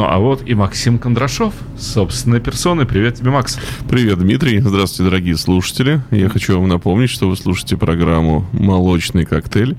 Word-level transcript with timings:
Ну 0.00 0.06
а 0.08 0.18
вот 0.18 0.48
и 0.48 0.54
Максим 0.54 0.98
Кондрашов, 0.98 1.52
собственной 1.78 2.40
персоной. 2.40 2.86
Привет 2.86 3.16
тебе, 3.16 3.28
Макс. 3.28 3.58
Привет, 3.86 4.18
Дмитрий. 4.18 4.58
Здравствуйте, 4.58 5.10
дорогие 5.10 5.36
слушатели. 5.36 6.00
Я 6.10 6.30
хочу 6.30 6.58
вам 6.58 6.70
напомнить, 6.70 7.10
что 7.10 7.28
вы 7.28 7.36
слушаете 7.36 7.76
программу 7.76 8.46
«Молочный 8.54 9.26
коктейль», 9.26 9.76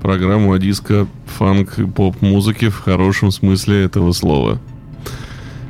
программу 0.00 0.52
о 0.52 0.60
диско, 0.60 1.08
фанк 1.26 1.80
и 1.80 1.86
поп-музыке 1.86 2.70
в 2.70 2.78
хорошем 2.78 3.32
смысле 3.32 3.82
этого 3.82 4.12
слова. 4.12 4.60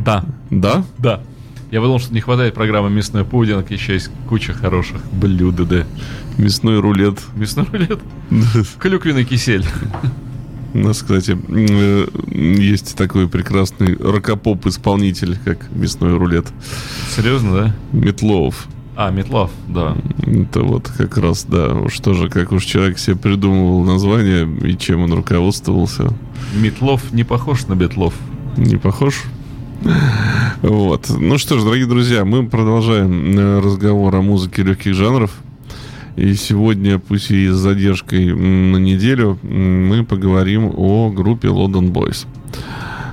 Да. 0.01 0.27
Да? 0.51 0.85
Да. 0.99 1.23
Я 1.71 1.81
подумал, 1.81 1.99
что 1.99 2.13
не 2.13 2.21
хватает 2.21 2.53
программы 2.53 2.91
«Мясной 2.91 3.25
пудинг», 3.25 3.71
еще 3.71 3.95
есть 3.95 4.11
куча 4.29 4.53
хороших 4.53 5.01
блюд, 5.13 5.67
да. 5.67 5.87
Мясной 6.37 6.79
рулет. 6.79 7.21
Мясной 7.37 7.65
рулет? 7.73 8.01
Клюквенный 8.79 9.25
кисель. 9.25 9.65
У 10.75 10.79
нас, 10.79 11.03
кстати, 11.03 11.39
э, 11.49 12.07
есть 12.33 12.97
такой 12.97 13.29
прекрасный 13.29 13.97
рокопоп-исполнитель, 13.97 15.39
как 15.45 15.71
мясной 15.71 16.17
рулет. 16.17 16.47
Серьезно, 17.15 17.53
да? 17.53 17.77
Метлов. 17.93 18.67
А, 18.97 19.11
Метлов, 19.11 19.53
да. 19.69 19.97
Это 20.27 20.63
вот 20.63 20.89
как 20.89 21.17
раз, 21.17 21.45
да. 21.45 21.75
Уж 21.75 22.01
тоже, 22.01 22.29
как 22.29 22.51
уж 22.51 22.65
человек 22.65 22.99
себе 22.99 23.15
придумывал 23.15 23.85
название 23.85 24.49
и 24.69 24.77
чем 24.77 25.03
он 25.03 25.13
руководствовался. 25.13 26.13
Метлов 26.55 27.13
не 27.13 27.23
похож 27.23 27.67
на 27.69 27.77
Бетлов. 27.77 28.15
Не 28.57 28.77
похож? 28.77 29.23
Вот. 30.63 31.09
Ну 31.09 31.39
что 31.39 31.59
ж, 31.59 31.63
дорогие 31.63 31.87
друзья, 31.87 32.25
мы 32.25 32.49
продолжаем 32.49 33.39
э, 33.39 33.61
разговор 33.61 34.15
о 34.17 34.23
музыке 34.23 34.63
легких 34.63 34.95
жанров. 34.95 35.33
И 36.17 36.35
сегодня, 36.35 36.99
пусть 36.99 37.31
и 37.31 37.49
с 37.49 37.55
задержкой 37.55 38.33
на 38.35 38.77
неделю, 38.77 39.39
мы 39.43 40.05
поговорим 40.05 40.73
о 40.77 41.11
группе 41.11 41.49
London 41.49 41.93
Boys. 41.93 42.27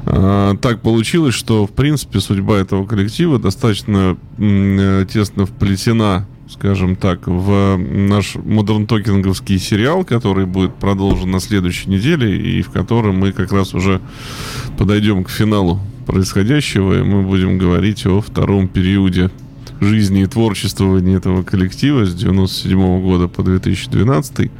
А, 0.05 0.55
так 0.57 0.81
получилось, 0.81 1.33
что, 1.33 1.65
в 1.65 1.71
принципе, 1.71 2.19
судьба 2.19 2.57
этого 2.57 2.85
коллектива 2.85 3.39
достаточно 3.39 4.17
э, 4.37 5.05
тесно 5.11 5.45
вплетена 5.45 6.27
скажем 6.51 6.97
так, 6.97 7.27
в 7.27 7.77
наш 7.77 8.35
модерн-токинговский 8.35 9.57
сериал, 9.57 10.03
который 10.03 10.45
будет 10.45 10.75
продолжен 10.75 11.31
на 11.31 11.39
следующей 11.39 11.89
неделе, 11.89 12.35
и 12.35 12.61
в 12.61 12.69
котором 12.71 13.19
мы 13.19 13.31
как 13.31 13.53
раз 13.53 13.73
уже 13.73 14.01
подойдем 14.77 15.23
к 15.23 15.29
финалу 15.29 15.79
происходящего, 16.05 16.99
и 16.99 17.03
мы 17.03 17.21
будем 17.23 17.57
говорить 17.57 18.05
о 18.05 18.19
втором 18.19 18.67
периоде 18.67 19.31
жизни 19.81 20.21
и 20.21 20.27
творчествования 20.27 21.17
этого 21.17 21.43
коллектива 21.43 22.05
с 22.05 22.13
97 22.13 23.01
года 23.01 23.27
по 23.27 23.43
2012. 23.43 24.51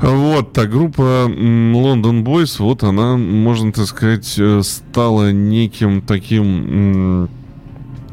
Вот, 0.00 0.52
та 0.54 0.64
группа 0.64 1.26
London 1.28 2.24
Boys, 2.24 2.56
вот 2.58 2.82
она, 2.82 3.18
можно 3.18 3.70
так 3.70 3.86
сказать, 3.86 4.34
э, 4.38 4.62
стала 4.64 5.30
неким 5.30 6.00
таким 6.00 7.28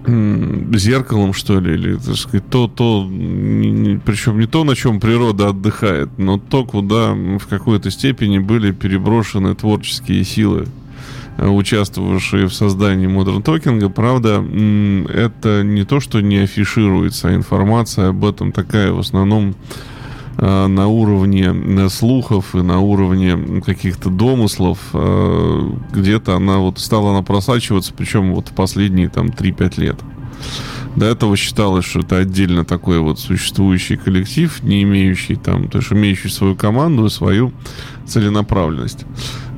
зеркалом, 0.08 1.34
что 1.34 1.60
ли, 1.60 1.74
или, 1.74 1.98
так 1.98 2.16
сказать, 2.16 2.50
то, 2.50 2.68
то, 2.68 3.06
причем 3.06 4.40
не 4.40 4.48
то, 4.48 4.64
на 4.64 4.76
чем 4.76 5.02
природа 5.02 5.50
отдыхает, 5.50 6.10
но 6.18 6.38
то, 6.38 6.66
куда 6.66 7.14
в 7.14 7.46
какой-то 7.50 7.92
степени 7.92 8.40
были 8.40 8.72
переброшены 8.72 9.54
творческие 9.54 10.24
силы 10.24 10.68
участвовавшие 11.38 12.48
в 12.48 12.54
создании 12.54 13.08
Modern 13.08 13.44
Talking. 13.44 13.90
Правда, 13.90 14.44
это 15.12 15.64
не 15.64 15.84
то, 15.84 16.00
что 16.00 16.22
не 16.22 16.38
афишируется, 16.38 17.30
а 17.30 17.36
информация 17.36 18.10
об 18.10 18.26
этом 18.26 18.52
такая 18.52 18.92
в 18.92 19.00
основном 19.00 19.56
э, 20.38 20.68
на 20.68 20.88
уровне 20.88 21.54
э, 21.54 21.90
слухов 21.90 22.56
и 22.56 22.62
на 22.62 22.80
уровне 22.80 23.62
каких-то 23.62 24.10
домыслов, 24.10 24.80
э, 24.94 25.70
где-то 25.94 26.36
она 26.36 26.58
вот 26.58 26.80
стала 26.80 27.12
она 27.12 27.22
просачиваться, 27.22 27.94
причем 27.96 28.34
вот 28.34 28.50
в 28.50 28.54
последние 28.54 29.10
там 29.10 29.28
3-5 29.28 29.80
лет. 29.80 30.00
До 30.98 31.06
этого 31.06 31.38
считалось, 31.38 31.86
что 31.86 32.00
это 32.00 32.18
отдельно 32.18 32.66
такой 32.66 32.98
вот 33.00 33.20
существующий 33.20 33.98
коллектив, 33.98 34.64
не 34.64 34.82
имеющий 34.82 35.36
там, 35.36 35.68
то 35.68 35.78
есть 35.78 35.94
имеющий 35.94 36.30
свою 36.30 36.56
команду 36.56 37.08
свою 37.12 37.54
целенаправленность. 38.08 39.06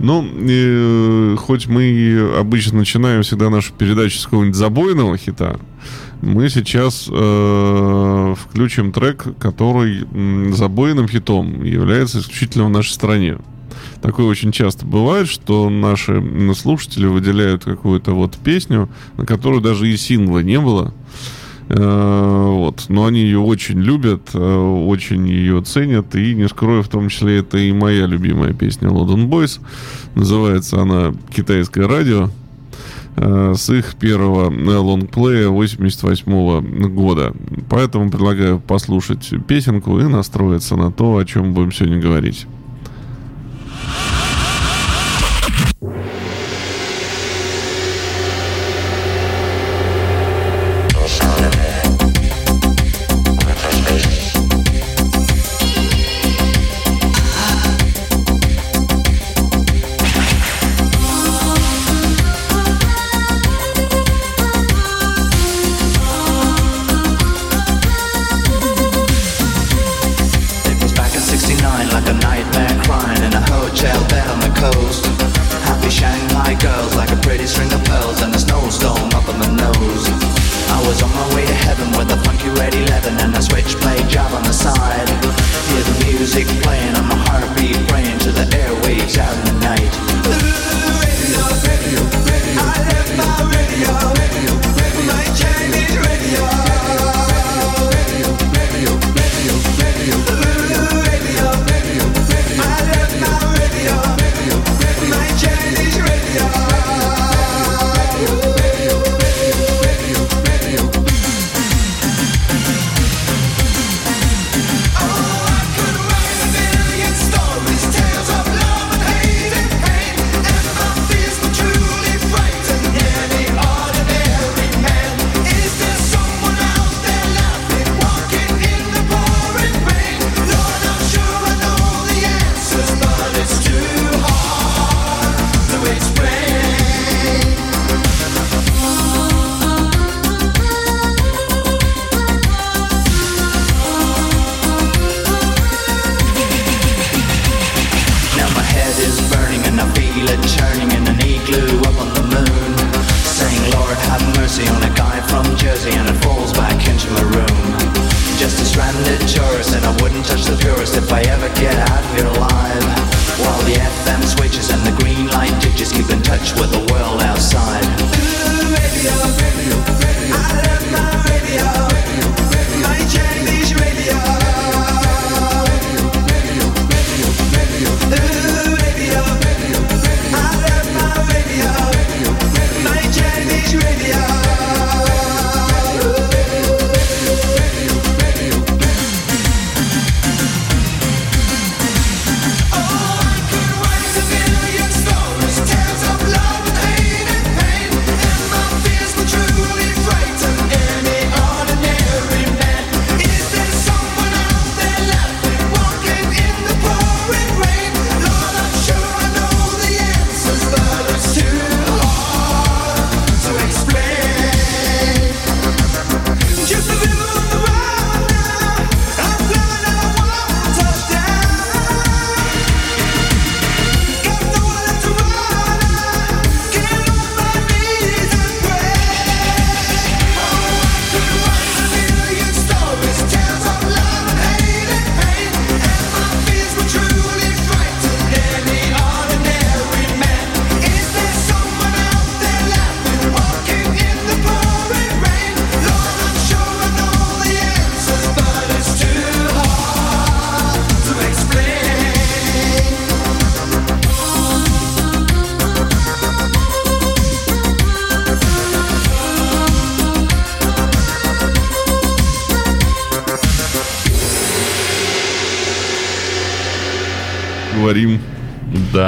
Ну, 0.01 0.27
э, 0.29 1.37
хоть 1.39 1.67
мы 1.67 2.33
обычно 2.37 2.79
начинаем 2.79 3.23
всегда 3.23 3.49
нашу 3.49 3.71
передачу 3.71 4.19
с 4.19 4.25
какого-нибудь 4.25 4.57
забойного 4.57 5.17
хита, 5.17 5.57
мы 6.21 6.49
сейчас 6.49 7.07
э, 7.09 8.35
включим 8.37 8.91
трек, 8.91 9.25
который 9.39 10.05
забойным 10.51 11.07
хитом 11.07 11.63
является 11.63 12.19
исключительно 12.19 12.65
в 12.65 12.69
нашей 12.69 12.91
стране. 12.91 13.37
Такое 14.01 14.27
очень 14.27 14.51
часто 14.51 14.85
бывает, 14.85 15.27
что 15.27 15.69
наши 15.69 16.23
слушатели 16.55 17.05
выделяют 17.05 17.65
какую-то 17.65 18.13
вот 18.13 18.37
песню, 18.37 18.89
на 19.17 19.25
которую 19.25 19.61
даже 19.61 19.89
и 19.89 19.97
сингла 19.97 20.39
не 20.39 20.59
было. 20.59 20.93
Э, 21.69 22.45
вот. 22.47 22.85
Но 22.89 23.05
они 23.05 23.21
ее 23.21 23.39
очень 23.39 23.79
любят, 23.79 24.29
э, 24.33 24.39
очень 24.39 25.27
ее 25.27 25.61
ценят. 25.61 26.15
И 26.15 26.33
не 26.33 26.47
скрою, 26.47 26.81
в 26.81 26.87
том 26.87 27.09
числе, 27.09 27.39
это 27.39 27.57
и 27.57 27.71
моя 27.71 28.07
любимая 28.07 28.53
песня 28.53 28.89
London 28.89 29.29
Boys. 29.29 29.59
Называется 30.15 30.81
она 30.81 31.13
«Китайское 31.33 31.87
радио» 31.87 32.29
э, 33.17 33.53
с 33.55 33.69
их 33.69 33.95
первого 33.95 34.49
лонгплея 34.81 35.49
88 35.49 36.87
года. 36.87 37.33
Поэтому 37.69 38.09
предлагаю 38.09 38.59
послушать 38.59 39.31
песенку 39.47 39.99
и 39.99 40.03
настроиться 40.03 40.75
на 40.75 40.91
то, 40.91 41.17
о 41.17 41.25
чем 41.25 41.53
будем 41.53 41.71
сегодня 41.71 41.99
говорить. 41.99 42.47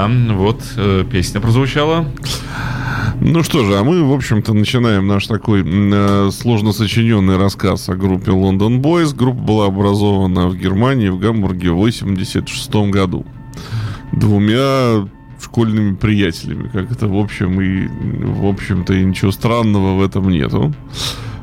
Да, 0.01 0.09
вот 0.33 0.63
э, 0.77 1.05
песня 1.11 1.41
прозвучала. 1.41 2.07
Ну 3.19 3.43
что 3.43 3.63
же, 3.63 3.77
а 3.77 3.83
мы, 3.83 4.03
в 4.03 4.11
общем-то, 4.13 4.51
начинаем 4.51 5.05
наш 5.05 5.27
такой 5.27 5.63
э, 5.63 6.29
сложно 6.31 6.71
сочиненный 6.71 7.37
рассказ 7.37 7.87
о 7.87 7.95
группе 7.95 8.31
London 8.31 8.81
Boys. 8.81 9.15
Группа 9.15 9.39
была 9.39 9.67
образована 9.67 10.47
в 10.47 10.57
Германии, 10.57 11.09
в 11.09 11.19
Гамбурге 11.19 11.69
в 11.69 11.75
86 11.75 12.73
году. 12.89 13.27
Двумя 14.11 15.07
школьными 15.39 15.93
приятелями. 15.93 16.67
Как 16.69 16.91
это, 16.91 17.07
в 17.07 17.17
общем, 17.17 17.61
и, 17.61 17.87
в 18.25 18.47
общем-то, 18.47 18.95
и 18.95 19.05
ничего 19.05 19.31
странного 19.31 19.99
в 19.99 20.03
этом 20.03 20.29
нету. 20.29 20.73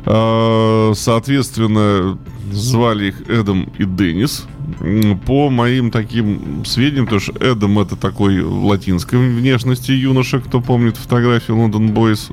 Соответственно, 0.08 2.18
звали 2.50 3.08
их 3.08 3.28
Эдом 3.28 3.70
и 3.78 3.84
Деннис. 3.84 4.46
По 5.26 5.50
моим 5.50 5.90
таким 5.90 6.64
сведениям, 6.64 7.06
потому 7.06 7.20
что 7.20 7.32
Эдом 7.40 7.78
это 7.78 7.96
такой 7.96 8.42
латинской 8.42 9.18
внешности 9.18 9.92
юноша, 9.92 10.40
кто 10.40 10.60
помнит 10.60 10.96
фотографии 10.96 11.52
Лондон 11.52 11.88
Бойс. 11.88 12.28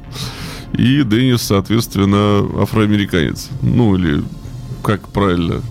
И 0.73 1.03
Деннис, 1.03 1.41
соответственно, 1.41 2.45
афроамериканец. 2.61 3.49
Ну, 3.61 3.95
или 3.95 4.23
как 4.83 5.07
правильно... 5.09 5.61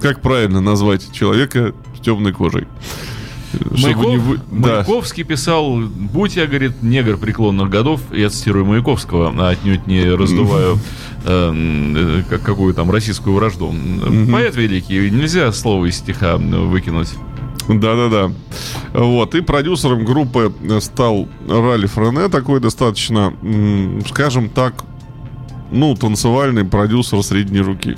Как 0.00 0.20
правильно 0.20 0.60
назвать 0.60 1.12
человека 1.12 1.74
с 1.96 2.00
темной 2.00 2.32
кожей? 2.32 2.66
Маяков- 3.60 4.10
не 4.10 4.16
вы- 4.18 4.36
Да. 4.50 4.68
Маяковский 4.76 5.24
писал, 5.24 5.78
будь 5.80 6.36
я, 6.36 6.46
говорит, 6.46 6.82
негр 6.82 7.16
преклонных 7.16 7.68
годов, 7.70 8.00
я 8.12 8.30
цитирую 8.30 8.64
Маяковского, 8.66 9.32
а 9.38 9.50
отнюдь 9.50 9.86
не 9.86 10.04
раздуваю 10.04 10.78
э, 11.24 11.52
э, 11.54 12.22
как- 12.28 12.42
какую 12.42 12.74
там 12.74 12.90
российскую 12.90 13.34
вражду. 13.36 13.74
Поэт 14.32 14.56
великий, 14.56 15.10
нельзя 15.10 15.52
слово 15.52 15.86
из 15.86 15.96
стиха 15.96 16.36
выкинуть. 16.36 17.10
Да-да-да. 17.68 18.32
Вот. 18.92 19.34
И 19.36 19.40
продюсером 19.40 20.04
группы 20.04 20.52
стал 20.80 21.28
Ральф 21.48 21.96
Рене, 21.96 22.28
такой 22.28 22.58
достаточно, 22.60 23.32
скажем 24.08 24.48
так, 24.50 24.84
ну, 25.70 25.94
танцевальный 25.94 26.64
продюсер 26.64 27.22
средней 27.22 27.60
руки. 27.60 27.96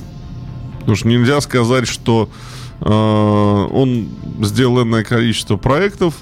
Потому 0.80 0.96
что 0.96 1.08
нельзя 1.08 1.40
сказать, 1.40 1.88
что 1.88 2.28
он 2.90 4.08
сделал 4.42 4.82
энное 4.82 5.04
количество 5.04 5.56
проектов, 5.56 6.14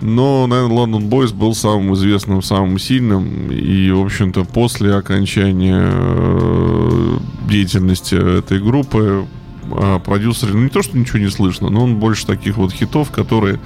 но, 0.00 0.46
наверное, 0.46 0.76
London 0.76 1.08
Boys 1.08 1.32
был 1.32 1.54
самым 1.54 1.94
известным, 1.94 2.42
самым 2.42 2.78
сильным. 2.78 3.50
И, 3.50 3.90
в 3.90 4.04
общем-то, 4.04 4.44
после 4.44 4.94
окончания 4.94 5.90
э, 5.90 7.18
деятельности 7.48 8.14
этой 8.14 8.60
группы 8.60 9.26
а 9.72 9.98
продюсеры, 9.98 10.54
ну 10.54 10.64
не 10.64 10.68
то, 10.68 10.82
что 10.82 10.96
ничего 10.96 11.18
не 11.18 11.30
слышно, 11.30 11.70
но 11.70 11.84
он 11.84 11.96
больше 11.96 12.26
таких 12.26 12.56
вот 12.56 12.72
хитов, 12.72 13.10
которые 13.10 13.60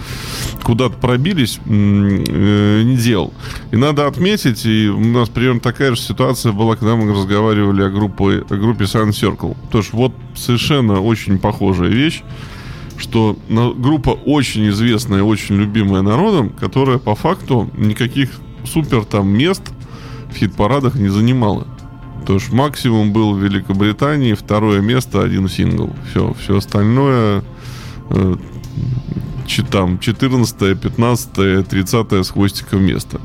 куда-то 0.63 0.97
пробились, 0.97 1.59
э, 1.67 2.83
не 2.83 2.97
делал. 2.97 3.33
И 3.71 3.77
надо 3.77 4.07
отметить, 4.07 4.65
и 4.67 4.89
у 4.89 5.01
нас 5.01 5.29
примерно 5.29 5.61
такая 5.61 5.95
же 5.95 6.01
ситуация 6.01 6.53
была, 6.53 6.77
когда 6.77 6.97
мы 6.97 7.13
разговаривали 7.13 7.83
о 7.83 7.91
группе, 7.91 8.45
о 8.49 8.57
группе 8.57 8.85
Sun 8.85 9.11
Circle. 9.11 9.57
Потому 9.67 9.85
что 9.85 9.97
вот 9.97 10.13
совершенно 10.35 11.01
очень 11.01 11.39
похожая 11.39 11.89
вещь, 11.89 12.23
что 12.97 13.37
группа 13.49 14.11
очень 14.11 14.69
известная, 14.69 15.23
очень 15.23 15.57
любимая 15.57 16.03
народом, 16.03 16.51
которая 16.51 16.99
по 16.99 17.15
факту 17.15 17.71
никаких 17.77 18.31
супер 18.65 19.05
там 19.05 19.29
мест 19.29 19.63
в 20.33 20.37
хит-парадах 20.37 20.95
не 20.95 21.09
занимала. 21.09 21.67
То 22.31 22.35
есть 22.35 22.53
максимум 22.53 23.13
был 23.13 23.35
в 23.35 23.43
Великобритании, 23.43 24.35
второе 24.35 24.81
место, 24.81 25.21
один 25.21 25.49
сингл. 25.49 25.91
Все, 26.09 26.33
все 26.35 26.59
остальное 26.59 27.43
э, 28.11 28.37
там 29.69 29.99
14, 29.99 30.81
15, 30.81 31.69
30 31.69 32.13
с 32.13 32.31
хвостиком 32.31 32.85
место. 32.85 33.21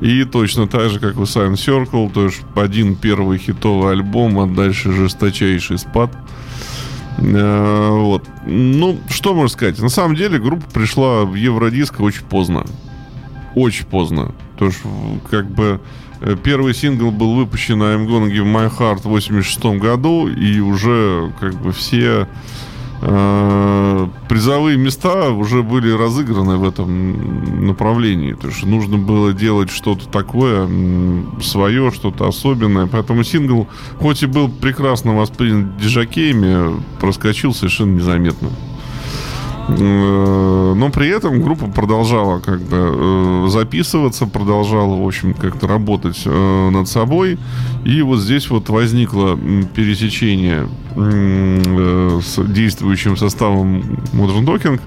И 0.00 0.24
точно 0.24 0.66
так 0.66 0.90
же, 0.90 0.98
как 0.98 1.18
у 1.18 1.22
Sign 1.22 1.52
Circle, 1.52 2.12
то 2.12 2.24
есть 2.24 2.40
один 2.56 2.96
первый 2.96 3.38
хитовый 3.38 3.92
альбом, 3.92 4.40
а 4.40 4.46
дальше 4.48 4.90
жесточайший 4.90 5.78
спад. 5.78 6.10
Э, 7.18 7.90
Вот. 7.92 8.24
Ну, 8.44 8.98
что 9.08 9.34
можно 9.34 9.50
сказать? 9.50 9.78
На 9.80 9.88
самом 9.88 10.16
деле 10.16 10.40
группа 10.40 10.68
пришла 10.68 11.24
в 11.24 11.36
Евродиско 11.36 12.02
очень 12.02 12.24
поздно. 12.24 12.66
Очень 13.54 13.84
поздно. 13.84 14.34
Потому 14.54 14.72
что, 14.72 14.88
как 15.30 15.48
бы, 15.48 15.80
первый 16.42 16.74
сингл 16.74 17.10
был 17.10 17.34
выпущен 17.34 17.82
I'm 17.82 18.06
Gonna 18.06 18.30
Give 18.30 18.44
My 18.44 18.70
Heart 18.70 19.02
в 19.02 19.08
86 19.08 19.78
году, 19.80 20.28
и 20.28 20.60
уже, 20.60 21.32
как 21.40 21.54
бы, 21.54 21.72
все 21.72 22.26
э, 23.00 24.08
призовые 24.28 24.76
места 24.76 25.30
уже 25.30 25.62
были 25.62 25.90
разыграны 25.90 26.56
в 26.56 26.66
этом 26.66 27.66
направлении. 27.66 28.34
То 28.34 28.48
есть 28.48 28.64
нужно 28.64 28.98
было 28.98 29.32
делать 29.32 29.70
что-то 29.70 30.08
такое 30.08 30.68
свое, 31.42 31.90
что-то 31.90 32.26
особенное. 32.26 32.86
Поэтому 32.86 33.24
сингл, 33.24 33.68
хоть 33.98 34.22
и 34.22 34.26
был 34.26 34.48
прекрасно 34.48 35.16
воспринят 35.16 35.76
дижакеями, 35.78 36.80
проскочил 37.00 37.54
совершенно 37.54 37.96
незаметно. 37.96 38.48
Э, 39.68 40.74
Но 40.74 40.90
при 40.90 41.08
этом 41.08 41.42
группа 41.42 41.66
продолжала 41.66 42.40
как 42.40 42.60
бы 42.60 42.76
э, 42.76 43.46
записываться, 43.50 44.26
продолжала, 44.26 44.96
в 44.96 45.06
общем, 45.06 45.34
как-то 45.34 45.66
работать 45.66 46.22
э, 46.24 46.70
над 46.70 46.88
собой. 46.88 47.38
И 47.84 48.00
вот 48.02 48.20
здесь 48.20 48.48
вот 48.50 48.68
возникло 48.68 49.38
пересечение 49.74 50.68
с 50.96 52.42
действующим 52.44 53.16
составом 53.16 53.80
Modern 54.12 54.44
Talking 54.44 54.80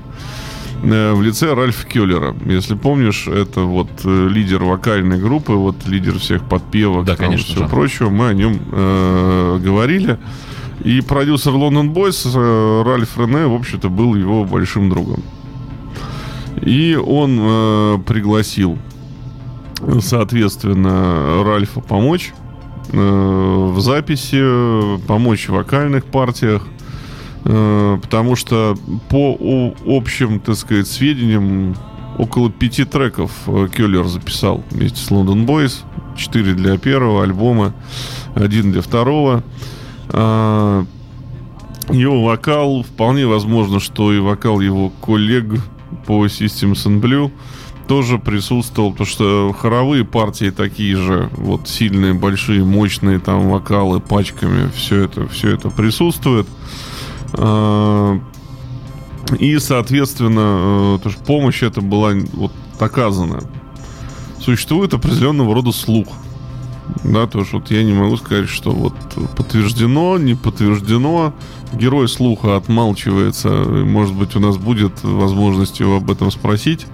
в 0.82 1.22
лице 1.22 1.54
Ральфа 1.54 1.88
Келлера. 1.88 2.36
Если 2.46 2.76
помнишь, 2.76 3.28
это 3.28 3.62
вот 3.62 3.90
лидер 4.04 4.64
вокальной 4.64 5.20
группы, 5.20 5.54
вот 5.54 5.76
лидер 5.86 6.18
всех 6.20 6.44
подпевок, 6.44 7.06
Да, 7.06 7.16
там, 7.16 7.28
конечно 7.28 7.54
всего 7.54 7.68
прочего. 7.70 8.10
Мы 8.10 8.30
о 8.30 8.34
нем 8.34 8.60
э, 8.72 9.60
говорили. 9.64 10.18
И 10.84 11.02
продюсер 11.02 11.54
London 11.54 11.94
Boys 11.94 12.28
э, 12.34 12.84
Ральф 12.84 13.18
Рене, 13.18 13.46
в 13.48 13.54
общем-то, 13.54 13.90
был 13.90 14.16
его 14.16 14.46
большим 14.46 14.90
другом. 14.90 15.22
И 16.62 16.96
он 16.96 17.38
э, 17.40 17.98
пригласил 18.06 18.78
соответственно, 20.00 21.44
Ральфу 21.44 21.82
помочь 21.82 22.34
э, 22.92 23.72
в 23.74 23.80
записи, 23.80 25.00
помочь 25.08 25.50
в 25.50 25.54
вокальных 25.54 26.06
партиях. 26.06 26.68
Э, 27.46 27.98
потому 28.02 28.36
что 28.36 28.78
по 29.10 29.36
о- 29.40 29.74
общим, 29.86 30.40
так 30.40 30.56
сказать, 30.56 30.88
сведениям, 30.88 31.76
около 32.18 32.52
пяти 32.52 32.86
треков 32.86 33.32
э, 33.48 33.68
Келлер 33.76 34.06
записал 34.08 34.64
вместе 34.70 35.00
с 35.00 35.10
London 35.10 35.46
Boys. 35.46 35.84
Четыре 36.16 36.54
для 36.54 36.78
первого 36.78 37.24
альбома, 37.24 37.74
один 38.36 38.72
для 38.72 38.82
второго. 38.82 39.44
Его 40.14 40.86
вокал, 42.24 42.84
вполне 42.84 43.26
возможно, 43.26 43.80
что 43.80 44.14
и 44.14 44.20
вокал 44.20 44.60
его 44.60 44.92
коллег 45.02 45.46
по 46.06 46.26
Systems 46.26 46.86
and 46.86 47.02
Blue 47.02 47.32
тоже 47.88 48.20
присутствовал, 48.20 48.92
потому 48.92 49.08
что 49.08 49.56
хоровые 49.58 50.06
партии 50.06 50.50
такие 50.50 50.96
же, 50.96 51.30
вот 51.36 51.68
сильные, 51.68 52.14
большие, 52.14 52.64
мощные 52.64 53.20
там 53.20 53.50
вокалы 53.50 54.00
пачками, 54.00 54.70
все 54.74 55.04
это, 55.04 55.28
все 55.28 55.50
это 55.50 55.70
присутствует. 55.70 56.48
А, 57.34 58.20
И, 59.40 59.60
соответственно, 59.60 60.96
э, 60.96 61.00
то, 61.04 61.10
что 61.10 61.24
помощь 61.24 61.64
это 61.64 61.82
была 61.82 62.14
вот 62.34 62.52
оказана. 62.80 63.42
Существует 64.40 64.94
определенного 64.94 65.54
рода 65.54 65.72
слух. 65.72 66.08
Да, 67.04 67.26
то 67.26 67.40
есть 67.40 67.54
вот 67.54 67.72
я 67.72 67.84
не 67.84 67.94
могу 67.94 68.18
сказать, 68.18 68.50
что 68.50 68.72
вот 68.72 68.94
подтверждено, 69.36 70.18
не 70.18 70.36
подтверждено. 70.36 71.34
Герой 71.74 72.10
слуха 72.10 72.58
отмалчивается. 72.58 73.50
Может 73.50 74.16
быть, 74.16 74.36
у 74.36 74.40
нас 74.40 74.58
будет 74.58 75.04
возможность 75.04 75.80
его 75.80 75.98
об 75.98 76.12
этом 76.12 76.32
спросить. 76.32 76.86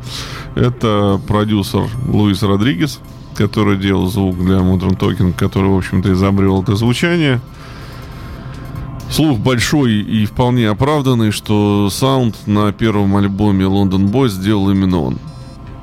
Это 0.56 1.20
продюсер 1.28 1.86
Луис 2.08 2.44
Родригес, 2.44 3.00
который 3.36 3.78
делал 3.78 4.08
звук 4.08 4.38
для 4.38 4.58
Modern 4.58 4.98
Talking, 4.98 5.34
который, 5.34 5.70
в 5.70 5.78
общем-то, 5.78 6.14
изобрел 6.14 6.62
это 6.62 6.76
звучание. 6.76 7.42
Слух 9.10 9.40
большой 9.40 9.94
и 10.02 10.26
вполне 10.26 10.70
оправданный, 10.70 11.32
что 11.32 11.90
саунд 11.90 12.36
на 12.46 12.72
первом 12.72 13.16
альбоме 13.16 13.66
London 13.66 14.12
Boys 14.12 14.30
сделал 14.30 14.70
именно 14.70 15.02
он. 15.02 15.18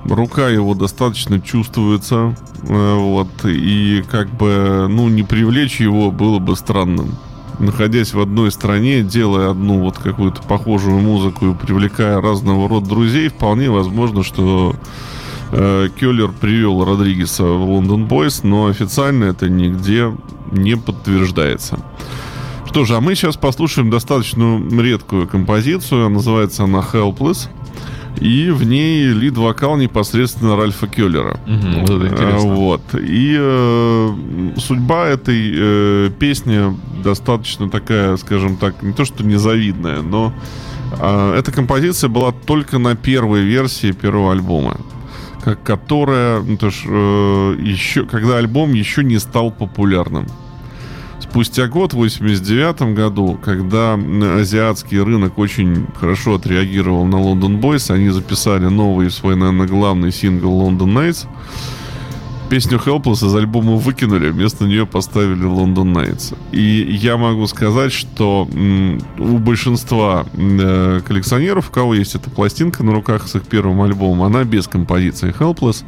Рука 0.04 0.48
его 0.48 0.74
достаточно 0.74 1.40
чувствуется, 1.40 2.36
э, 2.62 2.94
вот, 2.96 3.28
и 3.44 4.04
как 4.10 4.28
бы, 4.30 4.86
ну, 4.88 5.08
не 5.08 5.22
привлечь 5.22 5.80
его 5.80 6.10
было 6.10 6.38
бы 6.38 6.56
странным. 6.56 7.16
Находясь 7.58 8.12
в 8.12 8.20
одной 8.20 8.50
стране, 8.50 9.02
делая 9.02 9.50
одну 9.50 9.80
вот 9.80 9.96
какую-то 9.96 10.42
похожую 10.42 10.98
музыку 10.98 11.50
и 11.50 11.54
привлекая 11.54 12.20
разного 12.20 12.68
рода 12.68 12.86
друзей, 12.86 13.28
вполне 13.28 13.70
возможно, 13.70 14.24
что 14.24 14.74
э, 15.52 15.88
Келлер 15.98 16.32
привел 16.32 16.84
Родригеса 16.84 17.44
в 17.44 17.70
London 17.70 18.08
Boys, 18.08 18.40
но 18.42 18.66
официально 18.66 19.24
это 19.24 19.48
нигде 19.48 20.12
не 20.50 20.76
подтверждается. 20.76 21.78
Что 22.66 22.84
же, 22.84 22.96
а 22.96 23.00
мы 23.00 23.14
сейчас 23.14 23.36
послушаем 23.36 23.88
достаточно 23.88 24.60
редкую 24.70 25.28
композицию. 25.28 26.10
Называется 26.10 26.64
она 26.64 26.80
Helpless. 26.80 27.48
И 28.20 28.50
в 28.50 28.64
ней 28.64 29.08
лид-вокал 29.08 29.76
непосредственно 29.76 30.56
Ральфа 30.56 30.86
Келлера. 30.86 31.40
Мгм, 31.46 31.80
вот 31.80 31.90
это 31.90 32.06
интересно. 32.06 32.54
Вот. 32.54 32.82
И 32.94 33.36
э, 33.38 34.10
судьба 34.56 35.08
этой 35.08 35.52
э, 35.54 36.10
песни 36.18 36.76
достаточно 37.02 37.68
такая, 37.68 38.16
скажем 38.16 38.56
так, 38.56 38.82
не 38.82 38.92
то 38.92 39.04
что 39.04 39.24
незавидная, 39.24 40.02
но 40.02 40.32
э, 40.98 41.36
эта 41.38 41.52
композиция 41.52 42.08
была 42.08 42.32
только 42.32 42.78
на 42.78 42.94
первой 42.94 43.42
версии 43.42 43.92
первого 43.92 44.32
альбома. 44.32 44.76
Как, 45.42 45.62
которая, 45.62 46.40
ну, 46.40 46.56
то 46.56 46.70
ж, 46.70 46.84
э, 46.86 47.56
еще, 47.60 48.06
когда 48.06 48.38
альбом 48.38 48.72
еще 48.72 49.04
не 49.04 49.18
стал 49.18 49.50
популярным. 49.50 50.26
Спустя 51.34 51.66
год, 51.66 51.94
в 51.94 51.96
89 51.96 52.94
году, 52.94 53.36
когда 53.44 53.94
азиатский 53.94 55.00
рынок 55.00 55.36
очень 55.36 55.88
хорошо 55.98 56.36
отреагировал 56.36 57.06
на 57.06 57.16
London 57.16 57.60
Boys, 57.60 57.92
они 57.92 58.10
записали 58.10 58.66
новый 58.66 59.10
свой, 59.10 59.34
наверное, 59.34 59.66
главный 59.66 60.12
сингл 60.12 60.62
London 60.62 60.94
Nights. 60.94 61.26
Песню 62.48 62.78
Helpless 62.78 63.26
из 63.26 63.34
альбома 63.34 63.74
выкинули, 63.74 64.30
вместо 64.30 64.64
нее 64.64 64.86
поставили 64.86 65.44
London 65.44 65.92
Nights. 65.92 66.36
И 66.52 66.60
я 67.02 67.16
могу 67.16 67.48
сказать, 67.48 67.92
что 67.92 68.48
у 69.18 69.38
большинства 69.38 70.26
э, 70.34 71.00
коллекционеров, 71.04 71.68
у 71.68 71.72
кого 71.72 71.94
есть 71.94 72.14
эта 72.14 72.30
пластинка 72.30 72.84
на 72.84 72.92
руках 72.92 73.26
с 73.26 73.34
их 73.34 73.42
первым 73.42 73.82
альбомом, 73.82 74.22
она 74.22 74.44
без 74.44 74.68
композиции 74.68 75.34
Helpless. 75.36 75.82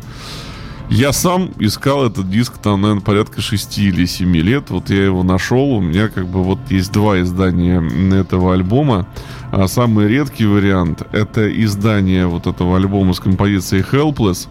Я 0.88 1.12
сам 1.12 1.50
искал 1.59 2.07
этот 2.07 2.31
диск 2.31 2.59
там, 2.59 2.83
наверное, 2.83 3.02
порядка 3.02 3.40
6 3.40 3.78
или 3.78 4.07
7 4.07 4.37
лет. 4.37 4.71
Вот 4.71 4.88
я 4.88 5.05
его 5.05 5.25
нашел. 5.25 5.73
У 5.73 5.81
меня 5.81 6.09
как 6.09 6.28
бы 6.28 6.45
вот 6.45 6.59
есть 6.71 6.93
два 6.93 7.21
издания 7.21 7.83
этого 8.14 8.55
альбома. 8.55 9.09
А 9.50 9.66
самый 9.66 10.07
редкий 10.07 10.47
вариант 10.47 11.02
это 11.12 11.49
издание 11.64 12.26
вот 12.26 12.47
этого 12.47 12.76
альбома 12.76 13.14
с 13.14 13.21
композицией 13.21 13.83
Helpless. 13.83 14.49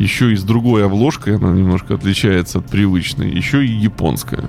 Еще 0.00 0.32
и 0.32 0.36
с 0.36 0.42
другой 0.42 0.84
обложкой, 0.86 1.36
она 1.36 1.50
немножко 1.52 1.94
отличается 1.94 2.58
от 2.58 2.66
привычной. 2.66 3.30
Еще 3.30 3.64
и 3.64 3.68
японская. 3.70 4.44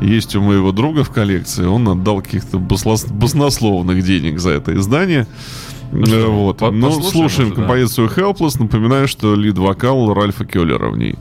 Есть 0.00 0.34
у 0.36 0.42
моего 0.42 0.72
друга 0.72 1.04
в 1.04 1.10
коллекции. 1.10 1.64
Он 1.64 1.88
отдал 1.88 2.20
каких-то 2.20 2.58
баслос- 2.58 3.10
баснословных 3.12 4.02
денег 4.04 4.38
за 4.40 4.50
это 4.50 4.74
издание. 4.76 5.26
Э, 5.92 6.26
вот. 6.26 6.58
по- 6.58 6.72
Ну, 6.72 7.00
слушаем 7.00 7.48
уже, 7.52 7.56
да. 7.56 7.62
композицию 7.62 8.08
Helpless. 8.08 8.56
Напоминаю, 8.60 9.06
что 9.06 9.36
лид-вокал 9.36 10.12
Ральфа 10.12 10.44
Келлера 10.44 10.90
в 10.90 10.98
ней. 10.98 11.14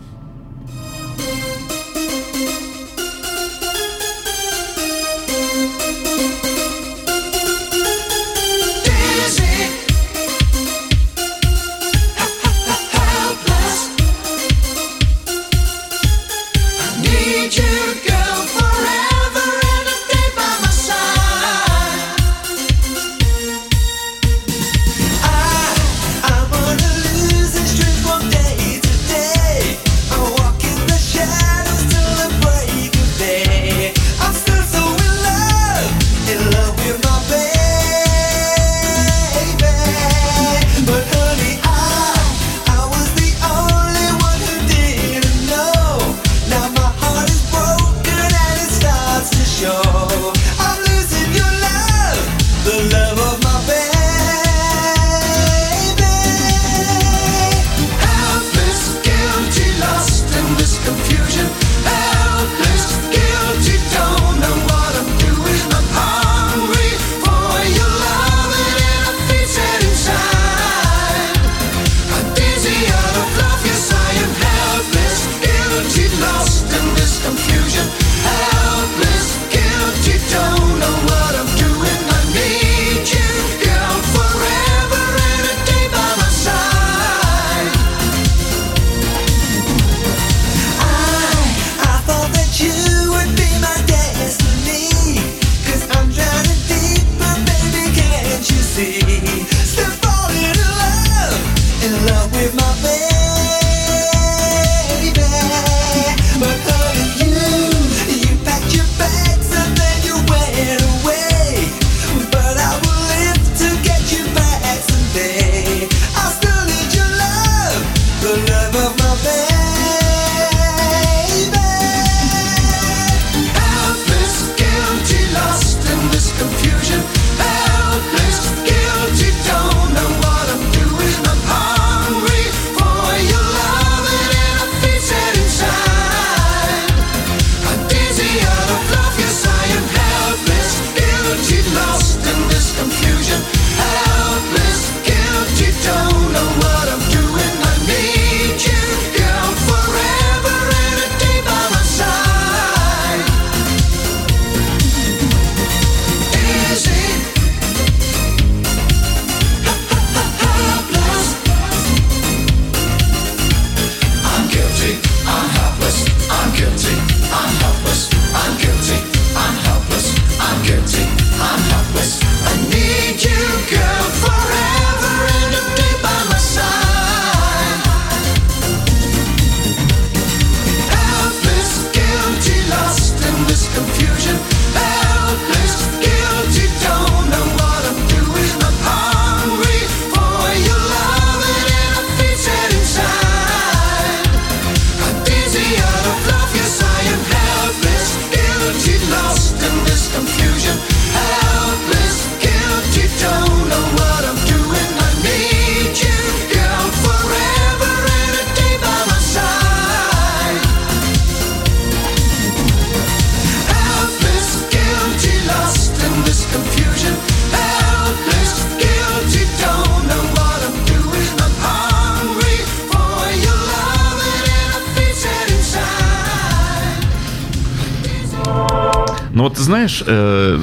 Знаешь, 229.88 230.04
э, 230.08 230.60